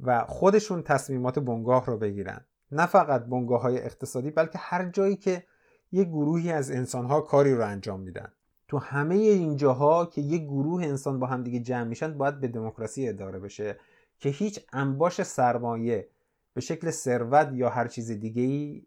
و 0.00 0.24
خودشون 0.24 0.82
تصمیمات 0.82 1.38
بنگاه 1.38 1.86
رو 1.86 1.98
بگیرن. 1.98 2.46
نه 2.72 2.86
فقط 2.86 3.24
بنگاه 3.24 3.62
های 3.62 3.78
اقتصادی 3.78 4.30
بلکه 4.30 4.58
هر 4.58 4.88
جایی 4.88 5.16
که 5.16 5.44
یه 5.92 6.04
گروهی 6.04 6.52
از 6.52 6.70
انسانها 6.70 7.20
کاری 7.20 7.54
رو 7.54 7.66
انجام 7.66 8.00
میدن. 8.00 8.32
تو 8.68 8.78
همه 8.78 9.14
این 9.14 9.56
جاها 9.56 10.06
که 10.06 10.20
یه 10.20 10.38
گروه 10.38 10.84
انسان 10.84 11.18
با 11.18 11.26
هم 11.26 11.42
دیگه 11.42 11.60
جمع 11.60 11.84
میشن 11.84 12.18
باید 12.18 12.40
به 12.40 12.48
دموکراسی 12.48 13.08
اداره 13.08 13.38
بشه. 13.38 13.78
که 14.18 14.28
هیچ 14.28 14.60
انباش 14.72 15.22
سرمایه 15.22 16.08
به 16.54 16.60
شکل 16.60 16.90
ثروت 16.90 17.50
یا 17.52 17.68
هر 17.68 17.88
چیز 17.88 18.10
دیگه 18.10 18.42
ای 18.42 18.86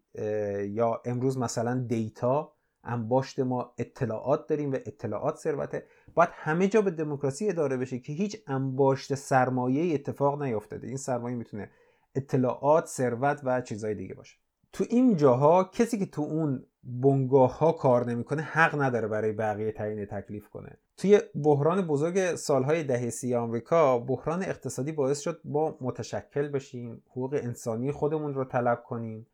یا 0.69 1.01
امروز 1.05 1.37
مثلا 1.37 1.85
دیتا 1.87 2.53
انباشت 2.83 3.39
ما 3.39 3.73
اطلاعات 3.77 4.47
داریم 4.47 4.71
و 4.71 4.75
اطلاعات 4.75 5.37
ثروته. 5.37 5.85
باید 6.13 6.29
همه 6.33 6.67
جا 6.67 6.81
به 6.81 6.91
دموکراسی 6.91 7.49
اداره 7.49 7.77
بشه 7.77 7.99
که 7.99 8.13
هیچ 8.13 8.37
انباشت 8.47 9.15
سرمایه 9.15 9.93
اتفاق 9.93 10.43
نیفتاده. 10.43 10.87
این 10.87 10.97
سرمایه 10.97 11.35
می‌تونه 11.35 11.69
اطلاعات 12.15 12.85
ثروت 12.85 13.41
و 13.43 13.61
چیزهای 13.61 13.95
دیگه 13.95 14.13
باشه. 14.13 14.40
تو 14.73 14.86
این 14.89 15.15
جاها 15.15 15.63
کسی 15.63 15.99
که 15.99 16.05
تو 16.05 16.21
اون 16.21 16.65
بنگاه 16.84 17.57
ها 17.60 17.71
کار 17.71 18.05
نمی‌کنه 18.05 18.41
حق 18.41 18.81
نداره 18.81 19.07
برای 19.07 19.31
بقیه 19.31 19.71
تعیین 19.71 20.05
تکلیف 20.05 20.49
کنه. 20.49 20.77
توی 20.97 21.19
بحران 21.43 21.88
بزرگ 21.88 22.36
سالهای 22.36 22.84
دهه 22.84 23.10
سی 23.10 23.36
آمریکا 23.36 23.99
بحران 23.99 24.43
اقتصادی 24.43 24.91
باعث 24.91 25.19
شد 25.19 25.41
با 25.45 25.77
متشکل 25.81 26.47
بشیم 26.47 27.03
حقوق 27.10 27.34
انسانی 27.34 27.91
خودمون 27.91 28.34
رو 28.34 28.45
طلب 28.45 28.84
کنیم 28.84 29.27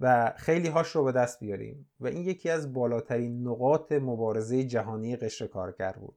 و 0.00 0.32
خیلی 0.36 0.68
هاش 0.68 0.88
رو 0.88 1.04
به 1.04 1.12
دست 1.12 1.40
بیاریم. 1.40 1.90
و 2.00 2.06
این 2.06 2.22
یکی 2.22 2.50
از 2.50 2.72
بالاترین 2.72 3.48
نقاط 3.48 3.92
مبارزه 3.92 4.64
جهانی 4.64 5.16
قشر 5.16 5.46
کارگر 5.46 5.92
بود. 5.92 6.16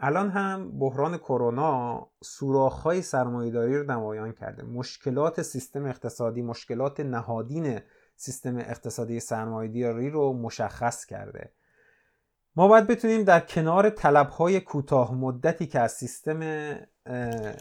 الان 0.00 0.30
هم 0.30 0.78
بحران 0.78 1.18
کرونا 1.18 2.06
سوراخ‌های 2.22 3.02
سرمایه‌داری 3.02 3.78
رو 3.78 3.90
نمایان 3.90 4.32
کرده. 4.32 4.62
مشکلات 4.62 5.42
سیستم 5.42 5.86
اقتصادی 5.86 6.42
مشکلات 6.42 7.00
نهادین 7.00 7.80
سیستم 8.16 8.56
اقتصادی 8.56 9.20
سرمایه‌داری 9.20 10.10
رو 10.10 10.32
مشخص 10.32 11.04
کرده. 11.04 11.52
ما 12.56 12.68
باید 12.68 12.86
بتونیم 12.86 13.22
در 13.22 13.40
کنار 13.40 13.90
طلبهای 13.90 14.60
کوتاه 14.60 15.14
مدتی 15.14 15.66
که 15.66 15.80
از 15.80 15.92
سیستم 15.92 16.40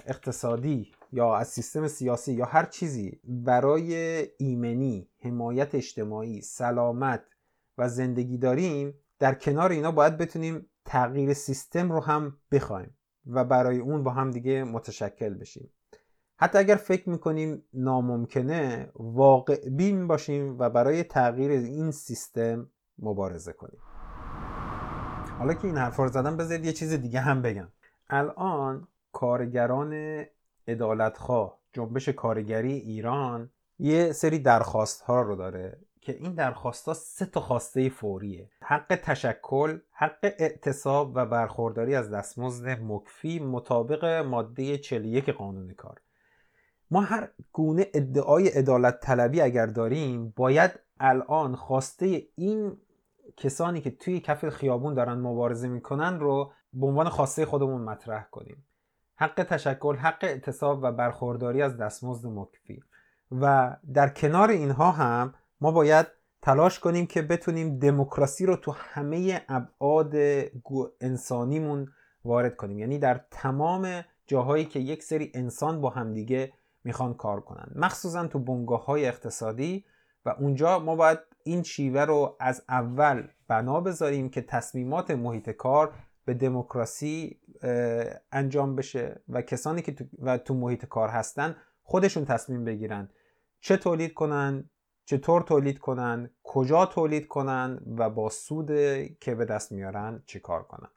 اقتصادی 0.08 0.92
یا 1.12 1.36
از 1.36 1.48
سیستم 1.48 1.88
سیاسی 1.88 2.34
یا 2.34 2.46
هر 2.46 2.66
چیزی 2.66 3.20
برای 3.24 3.96
ایمنی، 4.38 5.10
حمایت 5.20 5.76
اجتماعی، 5.76 6.42
سلامت 6.42 7.24
و 7.78 7.90
زندگی 7.90 8.38
داریم 8.38 8.94
در 9.20 9.34
کنار 9.34 9.72
اینا 9.72 9.92
باید 9.92 10.18
بتونیم 10.18 10.70
تغییر 10.86 11.34
سیستم 11.34 11.92
رو 11.92 12.00
هم 12.00 12.38
بخوایم 12.52 12.98
و 13.28 13.44
برای 13.44 13.80
اون 13.80 14.04
با 14.04 14.12
هم 14.12 14.32
دیگه 14.32 14.64
متشکل 14.64 15.34
بشیم. 15.34 15.70
حتی 16.38 16.58
اگر 16.58 16.76
فکر 16.76 17.10
می‌کنیم 17.10 17.64
ناممکنه 17.74 18.92
واقع 18.96 19.70
بین 19.70 20.08
باشیم 20.08 20.60
و 20.60 20.70
برای 20.70 21.04
تغییر 21.04 21.52
این 21.52 21.92
سیستم 21.92 22.70
مبارزه 23.00 23.54
کنیم. 23.54 23.80
حالا 25.40 25.54
که 25.54 25.66
این 25.66 25.78
حرفا 25.78 26.04
رو 26.04 26.10
زدم 26.10 26.38
بذارید 26.38 26.66
یه 26.66 26.74
چیز 26.74 26.94
دیگه 26.94 27.20
هم 27.20 27.42
بگم. 27.42 27.68
الان 28.10 28.88
کارگران 29.12 30.24
عدالتخواه 30.68 31.60
جنبش 31.74 32.10
کارگری 32.10 32.74
ایران 32.74 33.50
یه 33.80 34.12
سری 34.12 34.40
درخواست 34.40 35.02
ها 35.02 35.22
رو 35.22 35.36
داره 35.36 35.78
که 36.04 36.14
این 36.14 36.34
درخواست 36.34 36.88
ها 36.88 36.94
سه 36.94 37.26
تا 37.26 37.40
خواسته 37.40 37.90
فوریه. 37.90 38.50
حق 38.62 39.00
تشکل 39.04 39.80
حق 39.92 40.20
اعتصاب 40.24 41.12
و 41.16 41.26
برخورداری 41.26 41.96
از 41.96 42.12
دستمزد 42.12 42.80
مکفی 42.82 43.40
مطابق 43.40 44.06
ماده 44.06 44.78
41 44.78 45.30
قانون 45.30 45.74
کار. 45.74 46.02
ما 46.92 47.02
هر 47.02 47.30
گونه 47.52 47.88
ادعای 47.94 48.48
عدالت 48.48 49.00
طلبی 49.00 49.42
اگر 49.42 49.66
داریم 49.66 50.34
باید 50.36 50.80
الان 51.00 51.56
خواسته 51.56 52.22
این 52.36 52.78
کسانی 53.38 53.82
که 53.82 53.92
توی 53.92 54.20
کف 54.20 54.50
خیابون 54.50 54.94
دارن 54.94 55.20
مبارزه 55.20 55.68
می‌کنن 55.68 56.20
رو 56.20 56.52
به 56.74 56.86
عنوان 56.86 57.10
خواسته 57.10 57.46
خودمون 57.46 57.82
مطرح 57.82 58.28
کنیم. 58.32 58.66
حق 59.16 59.44
تشکل 59.44 59.96
حق 59.96 60.24
اعتصاب 60.24 60.80
و 60.84 60.92
برخورداری 60.92 61.62
از 61.62 61.78
دستمزد 61.78 62.28
مکفی. 62.28 62.84
و 63.32 63.76
در 63.94 64.10
کنار 64.10 64.50
اینها 64.50 64.92
هم 64.92 65.34
ما 65.64 65.72
باید 65.72 66.08
تلاش 66.42 66.80
کنیم 66.80 67.06
که 67.06 67.22
بتونیم 67.22 67.80
دموکراسی 67.80 68.46
رو 68.46 68.56
تو 68.56 68.72
همه 68.72 69.42
ابعاد 69.50 70.16
انسانیمون 71.02 71.88
وارد 72.26 72.56
کنیم. 72.56 72.80
یعنی 72.80 73.00
در 73.00 73.26
تمام 73.32 74.06
جاهایی 74.28 74.66
که 74.66 74.80
یک 74.80 75.04
سری 75.04 75.32
انسان 75.34 75.82
با 75.82 75.90
همدیگه 75.90 76.54
می‌خوان 76.84 77.14
کار 77.14 77.42
کنن. 77.42 77.72
مخصوصا 77.76 78.28
تو 78.28 78.40
بنگاه 78.40 78.86
های 78.86 79.06
اقتصادی 79.06 79.86
و 80.26 80.30
اونجا 80.30 80.80
ما 80.80 80.96
باید 80.96 81.20
این 81.44 81.64
شیوه 81.64 82.02
رو 82.02 82.38
از 82.40 82.64
اول 82.70 83.28
بنا 83.48 83.82
بذاریم 83.82 84.30
که 84.30 84.42
تصمیمات 84.42 85.12
محیط 85.12 85.50
کار 85.50 85.94
به 86.26 86.34
دموکراسی 86.34 87.40
انجام 88.32 88.76
بشه 88.76 89.24
و 89.30 89.42
کسانی 89.42 89.82
که 89.82 89.92
تو, 89.92 90.06
و 90.20 90.38
تو 90.38 90.54
محیط 90.54 90.86
کار 90.86 91.10
هستن 91.10 91.56
خودشون 91.84 92.26
تصمیم 92.26 92.64
بگیرن 92.64 93.10
چه 93.60 93.78
تولید 93.78 94.14
کنن 94.14 94.70
چطور 95.06 95.42
تولید 95.42 95.80
کنن 95.80 96.30
کجا 96.44 96.86
تولید 96.86 97.28
کنن 97.28 97.80
و 97.98 98.10
با 98.10 98.30
سود 98.30 98.68
که 99.20 99.36
به 99.36 99.46
دست 99.46 99.72
میارن 99.72 100.24
چیکار 100.26 100.64
کنن. 100.64 100.90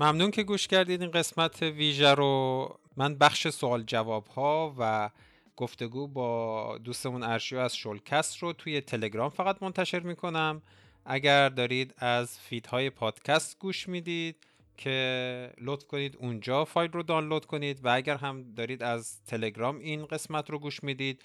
ممنون 0.00 0.30
که 0.30 0.42
گوش 0.42 0.66
کردید 0.66 1.02
این 1.02 1.10
قسمت 1.10 1.62
ویژه 1.62 2.14
رو. 2.14 2.68
من 2.96 3.14
بخش 3.14 3.48
سوال 3.48 3.82
جواب 3.82 4.26
ها 4.26 4.74
و 4.78 5.10
گفتگو 5.56 6.08
با 6.08 6.78
دوستمون 6.78 7.22
ارشیو 7.22 7.58
از 7.58 7.76
شلکست 7.76 8.38
رو 8.38 8.52
توی 8.52 8.80
تلگرام 8.80 9.30
فقط 9.30 9.62
منتشر 9.62 10.00
می‌کنم. 10.00 10.62
اگر 11.04 11.48
دارید 11.48 11.94
از 11.98 12.38
فیدهای 12.38 12.90
پادکست 12.90 13.58
گوش 13.58 13.88
می‌دید 13.88 14.36
که 14.76 15.50
لطف 15.60 15.86
کنید 15.86 16.16
اونجا 16.16 16.64
فایل 16.64 16.92
رو 16.92 17.02
دانلود 17.02 17.46
کنید 17.46 17.84
و 17.84 17.88
اگر 17.88 18.16
هم 18.16 18.54
دارید 18.54 18.82
از 18.82 19.22
تلگرام 19.24 19.78
این 19.78 20.06
قسمت 20.06 20.50
رو 20.50 20.58
گوش 20.58 20.84
می‌دید 20.84 21.22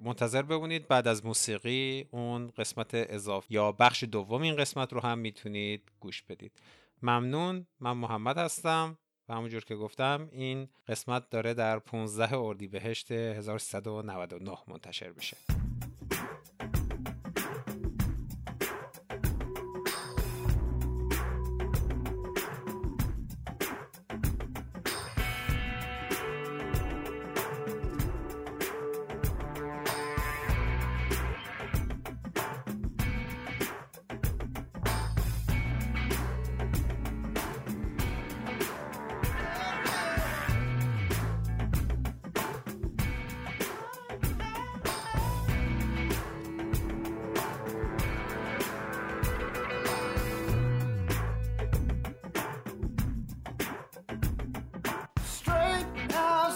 منتظر 0.00 0.42
بمونید. 0.42 0.88
بعد 0.88 1.08
از 1.08 1.26
موسیقی 1.26 2.08
اون 2.10 2.50
قسمت 2.50 2.90
اضافه 2.94 3.52
یا 3.52 3.72
بخش 3.72 4.04
دوم 4.04 4.42
این 4.42 4.56
قسمت 4.56 4.92
رو 4.92 5.00
هم 5.00 5.18
می‌تونید 5.18 5.82
گوش 6.00 6.22
بدید. 6.22 6.52
ممنون. 7.02 7.66
من 7.80 7.92
محمد 7.92 8.38
هستم 8.38 8.98
و 9.28 9.34
همونجور 9.34 9.64
که 9.64 9.76
گفتم 9.76 10.28
این 10.32 10.68
قسمت 10.88 11.30
داره 11.30 11.54
در 11.54 11.78
15 11.78 12.34
اردیبهشت 12.34 13.12
1399 13.12 14.58
منتشر 14.68 15.12
بشه 15.12 15.36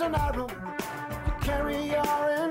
To 0.04 0.46
carry 1.40 1.96
on. 1.96 2.43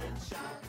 and 0.00 0.22
shout. 0.22 0.67